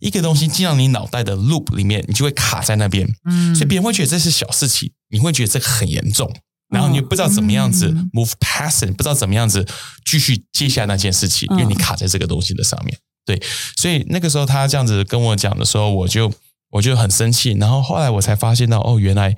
[0.00, 3.54] 一个东西进到你脑袋的 loop 里面，你就会卡在那边，嗯。
[3.54, 6.30] 所以别人会觉得这是小事情，你会觉得这个很严重，
[6.68, 8.10] 然后你又不知道怎么样子嗯。
[8.12, 9.66] move past 不知道怎么样子
[10.04, 12.96] 继续接下那件事情，因为你卡在这个东西的上面。
[13.24, 13.40] 对，
[13.76, 16.32] 所以那个时候他这样子跟我讲的时候，我就
[16.70, 19.36] 我就很生气，然后后来我才发现到，哦，原来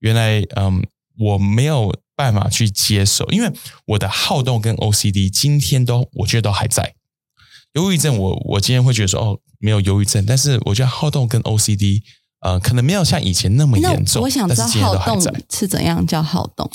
[0.00, 0.84] 原来嗯，
[1.18, 3.52] 我没有办法去接受，因为
[3.86, 6.94] 我的好动跟 OCD 今天都我觉得都还在。
[7.74, 12.02] 忧郁症我，我今天会觉得说，哦，没有忧郁症，但是我觉得好动跟 OCD，
[12.44, 14.22] 呃，可能没有像以前那么严重。
[14.22, 15.34] 我想知道但是好动。
[15.50, 16.70] 是怎样叫好动？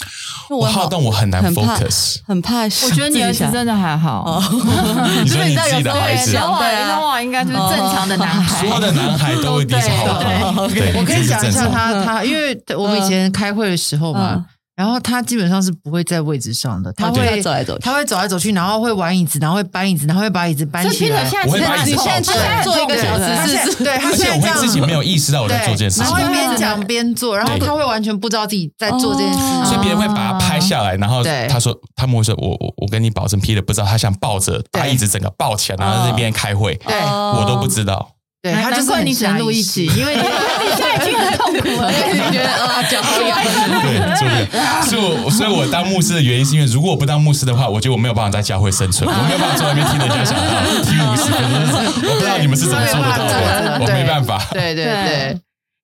[0.49, 2.63] 我好动我很难很怕 focus 很怕。
[2.63, 4.41] 我觉得你儿子真的还好，
[5.23, 8.61] 你说你自己的 孩子，小伟的话应该就是正常的男孩。
[8.61, 10.07] 所有的男孩都一定是好
[10.53, 10.67] 动。
[10.69, 14.45] 对，我可以讲一下他他，因为我们以前开会的时候嘛嗯，
[14.79, 17.83] 然后他基本上是不会在位置上的，他会他走来走去。
[17.83, 21.25] 他会走来走去，然后会玩椅子，然后会搬椅子，然后会把椅子搬所以起 Peter 来。
[21.25, 22.63] 现在我会把是椅子抱起来。
[22.63, 26.05] 做一个小时他现在对他而且我现在自己没有意识到我在做这件事情。
[26.05, 29.65] 然后，一边讲边做，然后他会完全不知道自己在做这件事哦情。
[29.65, 36.95] 所以别人会把他拍下来，然后他说他们会说，我我我跟你保证，Peter 不知道他想抱着他椅子整个抱起来，然后在那边开会，对。
[36.95, 38.11] 我都不知道。
[38.41, 41.91] 对，他就怪你只能录一集，因为你你现在已经很痛苦了。
[41.91, 43.37] 你觉得啊，脚好痒。
[43.81, 44.81] 对，做不了。
[44.81, 51.33] 所以我，所以我当牧师的原因是因为，如果我不当牧师的话，我觉得我没有办法在教会生存，我没有办法坐在那边听人家讲道，听五十分
[51.69, 54.41] 钟，我不知道你们是怎么做得到的，我没办法。
[54.51, 55.39] 对对对，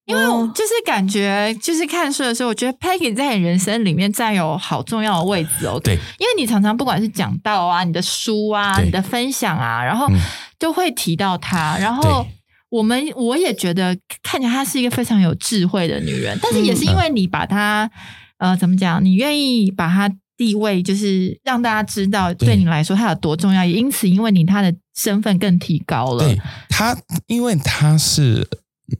[0.06, 0.22] 因为
[0.54, 5.78] 就是感觉，就是看书的时候，我觉得 Peggy 在你人生里面占有好重要的位置哦。
[5.84, 10.18] 对，因为你常常不管是讲道啊、你的书啊、你的分享啊，然后嗯
[10.58, 11.76] 就会提到他。
[11.78, 12.32] 然后对
[12.68, 17.90] 我们我也觉得看起来她是一个非常有智慧的女人，但是也是因为你把她
[18.38, 26.24] 呃怎么讲，你愿意把她地位就是让大家知道，对对你来说她有多重要，也因此因为你她的身份更提高了。
[26.24, 26.38] 对
[26.68, 26.96] 她，
[27.26, 28.46] 因为她是，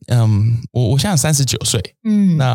[0.08, 2.54] 嗯，我我现在三十九岁，嗯，那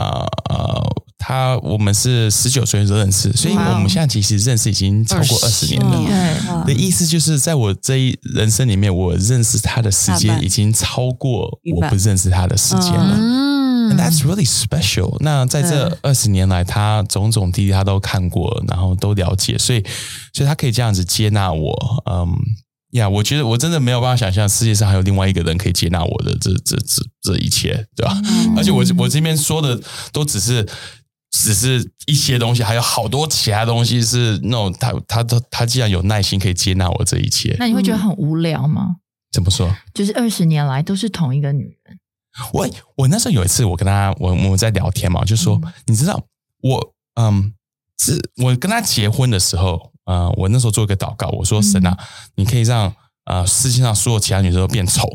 [0.49, 6.65] 呃，他我们是十九岁的时候认识，所以我们现在其实认识已经超过二十年了。
[6.65, 13.15] 的意思就是，在我这一人生里面，我认识他的时间已经超过我不认识他的时间了。
[13.19, 13.51] 嗯
[13.91, 15.17] And that's really special。
[15.19, 19.83] 那在这二十年来，他种种滴滴他都看过，然后都了解，所以，
[20.33, 22.03] 所以他可以这样子接纳我。
[22.09, 22.33] 嗯，
[22.91, 28.15] 呀，我觉得我真的没有办法想象世界上还有另外一个人可以接纳我的这这这这一切，对吧？
[28.55, 29.77] 而且我我这边说的
[30.13, 30.65] 都只是。
[31.31, 38.97] 只是一些东西，还有好多其他东西是那种他他他他既然有耐心可以接纳我这一切，那你会觉得很无聊吗？
[39.31, 39.73] 怎么说？
[39.93, 41.97] 就是二十年来都是同一个女人，
[42.51, 46.21] 我我那时候有一次，我跟他我我们在聊天嘛，就说，你知道
[46.61, 47.53] 我嗯，
[47.97, 51.97] 是我跟他结婚的时候，呃，我那时候做一个祷告，我说神啊，
[52.35, 55.07] 你可以让呃世界上所有其他女生都变丑，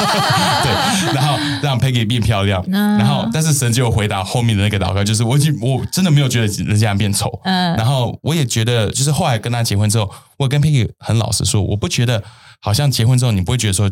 [0.62, 2.98] 对，然后让 Peggy 变漂亮，嗯。
[2.98, 7.76] 然后但是神就回答后面的那个祷告，就是我已经我真的没有觉得人家变丑，嗯。
[7.76, 12.22] 然后我也觉得，就是后来跟他结婚之后，我跟 Peggy 很老实说，我不觉得
[12.60, 13.90] 好像结婚之后你不会觉得说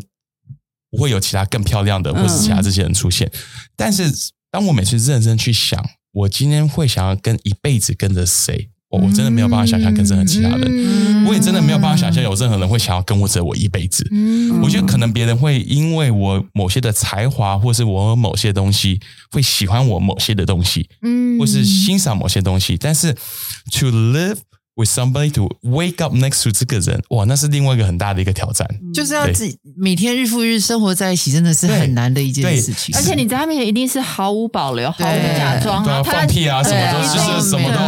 [0.91, 3.31] 不会有其他更漂亮的，或是其他这些人出现。
[3.77, 4.11] 但是
[4.51, 11.27] 当我每次认真去想，我今天会想要跟一辈子跟着谁，我我真的没有办法想象跟任何其他人，嗯。
[11.27, 14.07] 我也真的没有办法想象有任何人会想要跟我走我一辈子。
[14.11, 14.61] 嗯。
[14.63, 18.99] 我觉得可能别人会因为我某些的才华，或是我某些东西，
[19.31, 21.39] 会喜欢我某些的东西，嗯。
[21.39, 23.13] 或是欣赏某些东西，但是
[23.71, 24.39] to live
[24.79, 28.67] with somebody to wake up next to 这个人，哇，那是另外一个很大的一个挑战。
[28.95, 32.95] 就是要自己每天日复日生活在一起，真的是很难的一件事情。
[32.97, 37.79] 而且你在他面前一定是毫无保留、毫无假装对啊，放屁啊，什么都就是什么都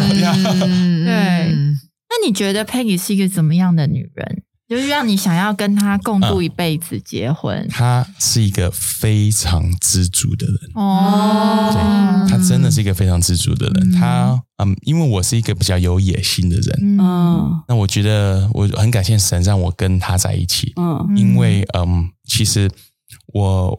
[1.05, 1.55] 对。
[2.11, 4.43] 那你觉得 Peggy 是一个怎么样的女人？
[4.71, 7.67] 就是让你想要跟他共度一辈子、结婚？
[7.69, 13.91] 他是一个非常知足的人，哦，对他真的是一个非常知足的人。
[13.91, 17.61] 他嗯，因为我是一个比较有野心的人，嗯。
[17.67, 21.17] 那我觉得我很感谢神让我跟他在一起，嗯。
[21.17, 22.71] 因为嗯，其实
[23.35, 23.77] 我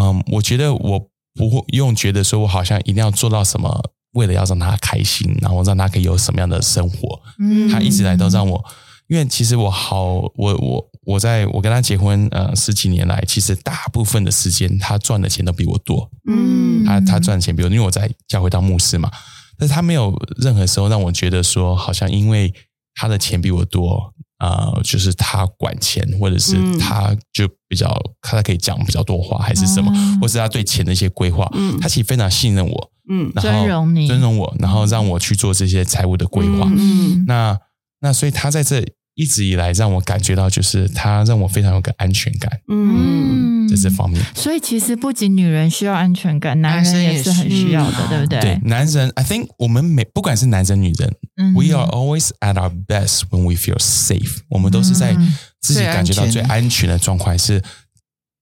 [0.00, 7.20] 嗯，我觉得我不会用觉得说我好像一定要做到什么，为了要让他开心，然后让他可以有什么样的生活。
[7.38, 7.68] 嗯。
[7.68, 8.64] 他一直来都让我，
[9.10, 10.04] 因为其实我好，
[10.36, 16.84] 我我我在我跟他结婚呃十几年来，其实大部分的时间他赚的钱都比我多，嗯。
[16.86, 19.10] 他他赚钱比我，因为我在教会当牧师嘛，
[19.58, 22.54] 但是他没有任何时候让我觉得说，好像因为
[22.94, 26.78] 他的钱比我多，呃，就是他管钱，或者是嗯。
[26.78, 27.92] 他就比较
[28.22, 31.76] 他可以讲比较多话，还是什么，哦或是他对钱的一些规划，嗯。
[31.80, 33.32] 他其实非常信任我，嗯。
[33.34, 34.06] 然后尊荣你。
[34.06, 36.70] 尊荣我，然后让我去做这些财务的规划。
[36.76, 37.24] 嗯。
[37.26, 37.58] 那
[38.02, 38.82] 那所以他在这
[39.20, 43.68] 一直以来让我感觉到，就是他让我非常有个安全感，嗯。
[43.68, 44.20] 在这方面。
[44.34, 48.40] 所以其实不仅女人需要安全感，男人也是很需要的，对不对？
[48.40, 51.54] 对，男人，I think 我们每不管是男生女人、嗯。
[51.54, 54.38] w e are always at our best when we feel safe。
[54.48, 55.34] 我们都是在嗯。
[55.60, 56.88] 自己感觉到最安全。
[56.88, 57.62] 的状况，是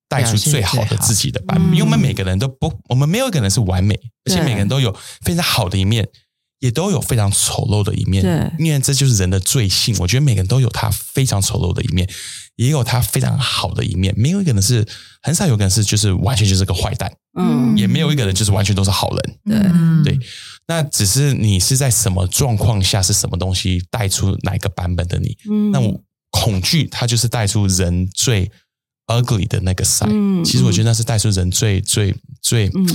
[0.09, 1.71] 带出最好的自己的版本。
[1.71, 1.75] 嗯。
[1.75, 6.09] 因为我们每个人都不，我们没有一个人是完美，而且每个人都有非常好的一面，
[6.61, 8.23] 也都有非常丑陋的一面。
[8.23, 9.95] 对因为这就是人的罪性。
[9.99, 12.09] 我觉得每个人都有他非常丑陋的一面，
[12.57, 14.13] 也有他非常好的一面。
[14.17, 14.87] 没有一个人是，
[15.23, 19.39] 很少有个人是就是完全就是个坏蛋，嗯也没有一个人就是完全都是好人。
[19.45, 20.19] 对嗯对，
[20.67, 25.37] 那只是你是在什么状况下，是什么东西带出哪一个版本的你？
[25.51, 26.01] 嗯那我
[26.31, 28.51] 恐惧，它就是带出人最
[29.07, 30.09] ugly 的那个 side。
[30.11, 32.87] 嗯其实我觉得那是带出人最最最、嗯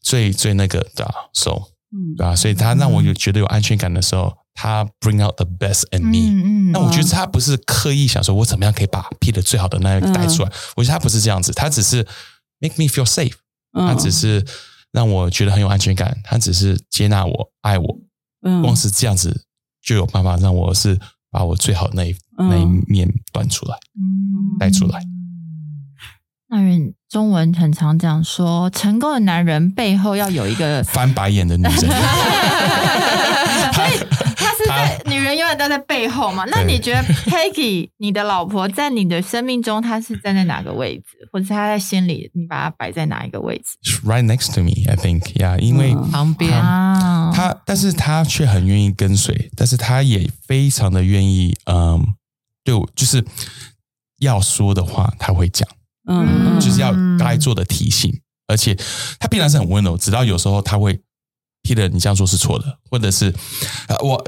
[0.00, 1.60] 最最那个的、啊、，so
[1.90, 6.30] 嗯对吧、所以他让我有觉得有安全感的时候，他 bring out the best in me。
[6.30, 10.52] 嗯那我觉得他不是刻意想说，我怎么样可以把 Peter 最好的那个带出来。
[10.76, 12.06] 我觉得他不是这样子，他只是
[12.60, 13.34] make me feel safe。
[13.72, 14.44] 他嗯只是
[14.92, 17.98] 让我觉得很有安全感，他只是接纳我、爱我，
[18.42, 19.44] 嗯光是这样子
[19.82, 20.98] 就有办法让我是
[21.30, 25.02] 把我最好的那一、嗯那一面端出来、嗯带出来。
[26.50, 31.72] 那人中文很常讲说，成功的男人背后要有一个，翻白眼的女人，
[33.72, 33.98] 所以
[34.34, 36.44] 他是在女人永远都在背后嘛。
[36.46, 43.76] 那你觉得 Peggy 你的老婆在你的生命中，她是站在哪个位置，或者是她在心里，你把她摆在哪一个位置
[44.06, 46.10] ？Right next to me, I think, yeah，因为嗯。
[46.10, 46.50] 旁边。
[46.52, 47.30] 啊？
[47.34, 52.14] 他，但是她却很愿意跟随，但是她也非常的愿意，嗯，
[52.64, 53.22] 对我就是
[54.20, 55.68] 要说的话她会讲。
[56.08, 58.12] 嗯就是要该做的提醒，
[58.46, 58.76] 而且
[59.20, 60.98] 他必然是很温柔，直到有时候他会
[61.62, 63.32] Peter，你这样做是错的，或者是
[63.88, 64.24] 呃我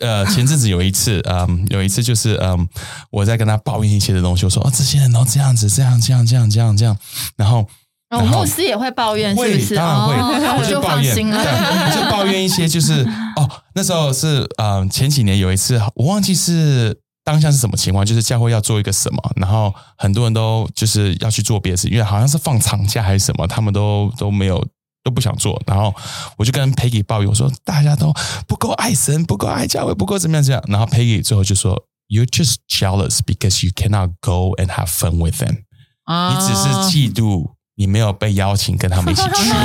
[0.00, 2.68] 呃前阵子有一次， 嗯，有一次就是嗯
[3.10, 6.96] 我在跟他抱怨一些的东西，我说哦这些人都这样子，这样这样这样这样这样，
[7.36, 7.68] 然后。
[8.10, 9.74] 哦，然后牧师也会抱怨，是会不是？
[9.74, 10.14] 当然会，
[10.46, 11.94] 哦 我就就抱怨，放心了。
[11.94, 13.00] 就抱怨一些，就是
[13.34, 24.64] 哦，那时候是呃前几年有一次，我忘记是当下是什么情况，就是教会要做一个什么，然后很多人都就是要去做别的事，因为好像是放长假还是什么，他们都都没有。
[25.04, 25.94] 都不想做，然后
[26.38, 28.10] 我就跟 Peggy 抱怨，我说大家都
[28.46, 30.64] 不够爱神，不够爱教会，不够怎么样怎么样。
[30.66, 35.64] 然后 Peggy 最后就说，You're just jealous because you cannot go and have fun with them。
[36.04, 39.52] 啊你只是嫉妒你没有被邀请跟他们一起去。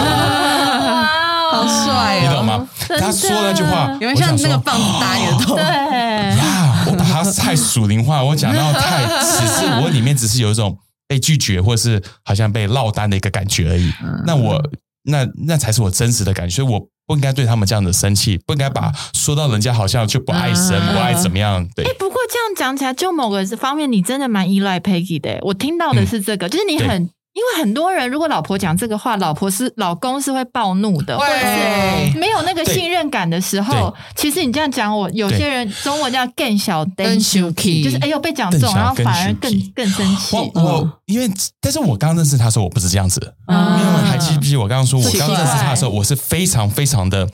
[1.50, 2.70] 好帅哦你懂吗？
[3.00, 5.56] 他说那句话，有点像那个棒子打你的头。
[5.56, 6.69] 对，呀，我把它
[7.32, 10.78] 太属灵化，我讲到太，只是我里面只是有一种
[11.08, 13.92] 被拒绝，或是好像被落单的一个感觉而已。
[14.26, 14.62] 那我
[15.04, 21.68] 那那才是我真实的感觉，所以我不应该对他们这样的生气，不应该把说到人家好像就不爱神，嗯不爱怎么样。
[21.76, 25.40] 对哎，不过这样讲起来，就某个方面，你真的蛮依赖 Peggy 的。
[25.42, 37.84] 我听到的是这个，就是你很，因为很多人如果老婆讲这个话，老婆是老公是会暴怒的，或者会是没有那个信任感的时候，其实你这样讲我，有些人中文叫更小更 den shuki，气。
[37.84, 40.36] 就是哎呦被讲中，然后反而更更生气。
[40.36, 43.34] 我我因为，但是我刚认识他的时候，我不是这样子。
[43.48, 47.30] 嗯因为还记不记得我刚刚说，我刚认识他的时候，我是非常非常的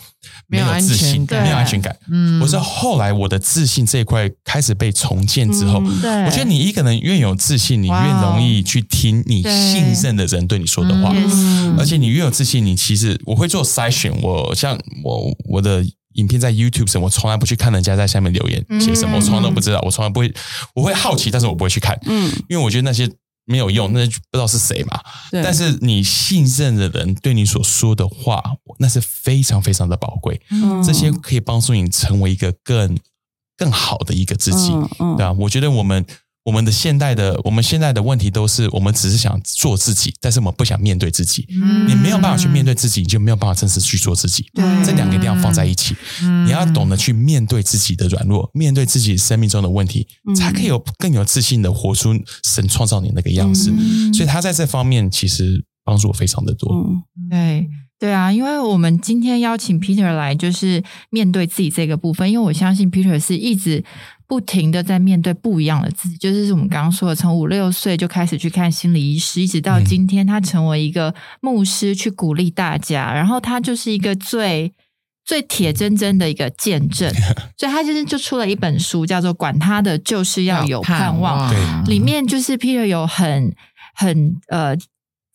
[0.48, 1.96] 没有自信，没有安全感。
[2.10, 11.12] 嗯我是后来我的自信这一块开始被重建之后，嗯对，我觉得你一个人越有自信，你越容易去听你信任的人对你说的话。
[11.16, 14.12] 嗯嗯而且你越有自信，你其实我会做筛选。
[14.22, 15.84] 我像我我的
[16.14, 20.34] 影片在 YouTube 上，我从来不去看人家在下面留言写什么，嗯我从来都不知道，我从来不会，
[20.74, 23.10] 我会好奇，但是我不会去看，嗯，因为我觉得那些
[23.46, 25.00] 没有用，那就不知道是谁嘛。
[25.32, 28.42] 但是你信任的人对你所说的话，
[28.80, 32.98] 那是非常非常的宝贵，嗯这些可以帮助你成为一个更
[33.58, 34.72] 更好的一个自己。
[34.72, 36.06] 嗯嗯对啊，我觉得我们
[36.46, 41.48] 我们的现代的我们现在的问题都是，我们只是想做自己，但是我们不想面对自己。
[41.50, 44.46] 嗯你没有办法去面对自己，你就没有办法真实去做自己。
[44.54, 45.96] 对这两个一定要放在一起。
[46.22, 53.74] 嗯你要懂得去面对自己的软弱，面对自己生命中的问题，嗯才可以有更有自信的活出神创造你那个样子。
[53.76, 56.72] 嗯所以他在这方面其实帮助我非常的多。
[56.72, 57.68] 嗯对
[57.98, 62.30] 对啊，因为我们今天邀请 Peter 来，就是面对自己这个部分。
[62.30, 63.84] 因为我相信 Peter 是一直
[64.28, 69.86] 不停的在面对不一样的自己，就是我们刚刚说的，从五六岁就开始去看心理医师，一直到嗯。
[69.86, 73.14] 今天他成为一个牧师，去鼓励大家。
[73.14, 74.74] 然后他就是一个最
[75.24, 77.12] 最铁铮铮的一个见证，
[77.58, 81.52] 所以他就是就出了一本书，叫做《管他的，就是要有盼望》。
[81.86, 81.94] 对。
[81.94, 83.56] 里面就是 Peter 有很
[83.94, 84.76] 很呃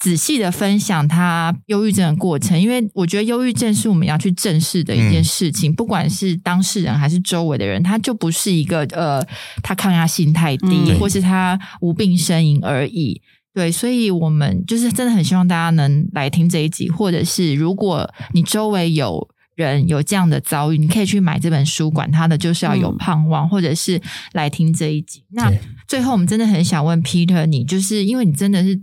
[0.01, 9.23] 仔细的分享他忧郁症的过程，因为我觉得忧郁症是我们要去正视的一件事情，不管是当事人还是周围的人，他就不是一个呃
[9.63, 10.99] 他抗压性太低，嗯。
[10.99, 13.21] 或是他无病呻吟而已。
[13.53, 24.01] 对，所以我们就是真的很希望大家能来听这一集，或者是如果你周围有人有这样的遭遇，你可以去买这本书，管他的就是要有嗯盼望，或者是
[24.33, 25.25] 来听这一集。
[25.33, 25.53] 那
[25.87, 28.81] 最后，我们真的很想问 Peter，你就是因为你真的是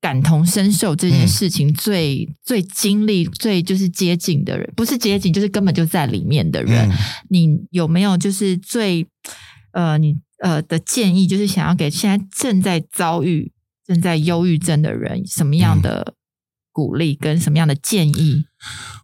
[0.00, 6.88] 感同身受这件事情最、最经历、最就是接近的人，不是接近，就是根本就在里面的人。
[6.88, 6.96] 嗯
[7.30, 9.06] 你有没有就是最
[9.72, 13.52] 呃你呃的建议，就是想要给现在正在遭遇、
[13.86, 16.14] 正在忧郁症的人什么样的
[16.72, 18.44] 鼓励跟什么样的建议？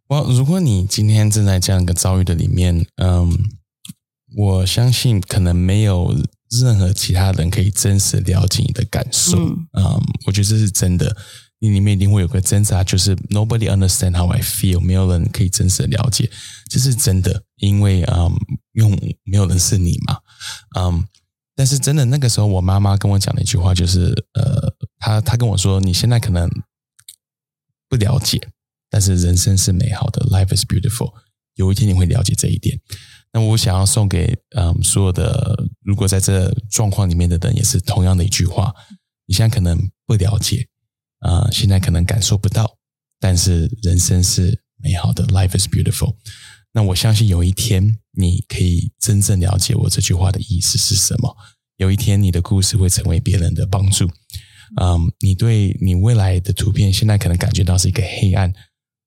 [0.09, 3.37] 我如果你今天正在这样一个遭遇的里面，嗯，
[4.37, 6.15] 我相信可能没有
[6.63, 9.39] 任何其他人可以真实了解你的感受。
[9.39, 11.17] 嗯嗯，我觉得这是真的。
[11.61, 16.31] 你里面一定会有个挣扎，就是 nobody understand how I feel，没有人可以真实的了解，
[16.69, 18.31] 这是真的，因为嗯，
[18.75, 20.19] 因为没有人是你嘛，
[20.79, 21.03] 嗯，
[21.55, 26.51] 但是真的那个时候，我妈妈跟我讲的一句话就是，呃，她她跟我说，你现在可能
[27.89, 28.47] 不了解，
[28.91, 31.15] 但是人生是美好的，life is beautiful，
[31.55, 32.79] 有一天你会了解这一点。
[33.35, 38.73] 那我想要送给嗯所有的，如果在这状况里面的人，也是同样的一句话：
[39.27, 39.77] 你现在可能
[40.07, 40.69] 不了解，
[41.19, 42.79] 啊、现在可能感受不到，
[43.19, 46.15] 但是人生是美好的，life is beautiful。
[46.73, 51.37] 那我相信有一天你可以真正了解我这句话的意思是什么。
[51.77, 54.09] 有一天你的故事会成为别人的帮助。
[54.81, 58.53] 嗯，你对你未来的图片现在可能感觉到是一个黑暗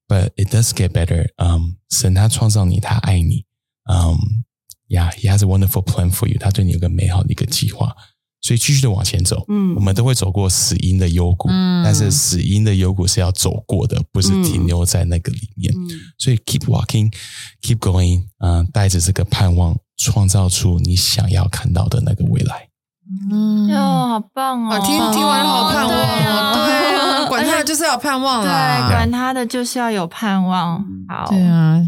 [0.06, 1.30] ，but it does get better。
[1.38, 3.47] 嗯，神他创造你，他爱你。
[3.88, 4.44] 嗯
[4.90, 6.38] ，Yeah，He has a wonderful plan for you。
[6.40, 7.96] 他对你有个美好的一个计划，
[8.42, 9.46] 所以继续的往前走。
[9.48, 15.74] 嗯我们都会走过死荫的幽谷，嗯但是死荫的幽谷是要走过的，不是停留在那个里面。
[15.76, 22.70] 嗯所以 keep walking，keep going，嗯、带着这个盼望，创造出你想要看到的那个未来。
[23.32, 24.74] 嗯哟，好棒哦！
[24.74, 28.50] 啊，听听完了好盼望对哦，对啊，管他的就是要有盼望对，
[28.90, 30.84] 管他的就是要有盼望。
[31.08, 31.82] 好，对啊。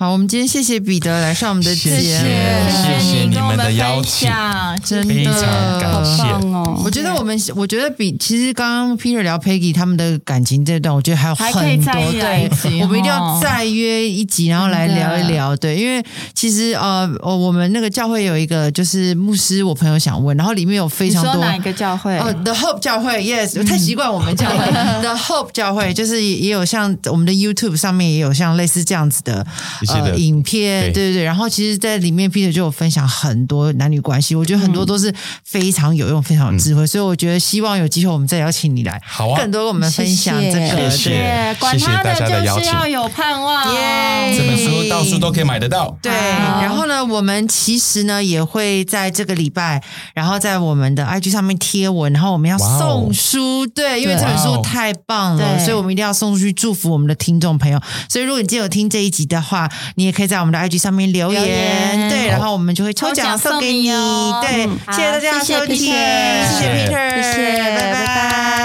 [0.00, 6.80] 好，我们今天谢谢彼得来上我们的节目，谢谢谢谢你们的邀请享真非常的感好谢棒哦！
[6.84, 12.48] 我觉得我们，我觉得比其实刚刚 Peter 聊 Peggy 他们的感情这段，我觉得还有还很多，对，
[12.80, 15.56] 我们一定要哦再约一集，然后来聊一聊。
[15.56, 16.00] 对，因为
[16.32, 22.16] 其实呃，哦我们那个教会有一个就是牧师，我朋友想问，然后里面有非常多说哪一个教会？
[22.18, 24.64] 哦，The Hope 教会，Yes，我太习惯我们教会。
[25.02, 29.44] The Hope 教会就是也也有像我们的 YouTube 上面也有像类似这样子的
[29.82, 31.24] 一些的呃影片，对对对对。
[31.24, 35.12] 然后其实，在里面 Peter 就有分享很多男女关系，我觉得很多都是
[35.44, 40.90] 非常有用、非常有智慧，所以我觉得希望有机会我们再邀请你来，好啊更多跟我们分享谢谢这个。
[40.90, 43.74] 谢谢，大家的邀请就是要有盼望。
[43.74, 45.96] 耶这本书到处都可以买得到。
[46.02, 49.82] 对，然后呢，我们其实呢也会在这个礼拜，
[50.14, 57.80] 然后在我们的 IG 上面贴文，然后我们要送书，对，因为这本书太棒了，对所以我们一定要送出去祝福我们的听众朋友。
[58.08, 63.88] 所以如果你今天有听这一集的话，你也可以在我们的 IG 上面留言，对，然后我们就会抽奖送给你。
[63.88, 68.04] 对，谢谢大家收听，谢谢 Peter，谢谢，拜拜，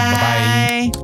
[0.09, 0.21] 拜
[0.91, 1.02] 拜。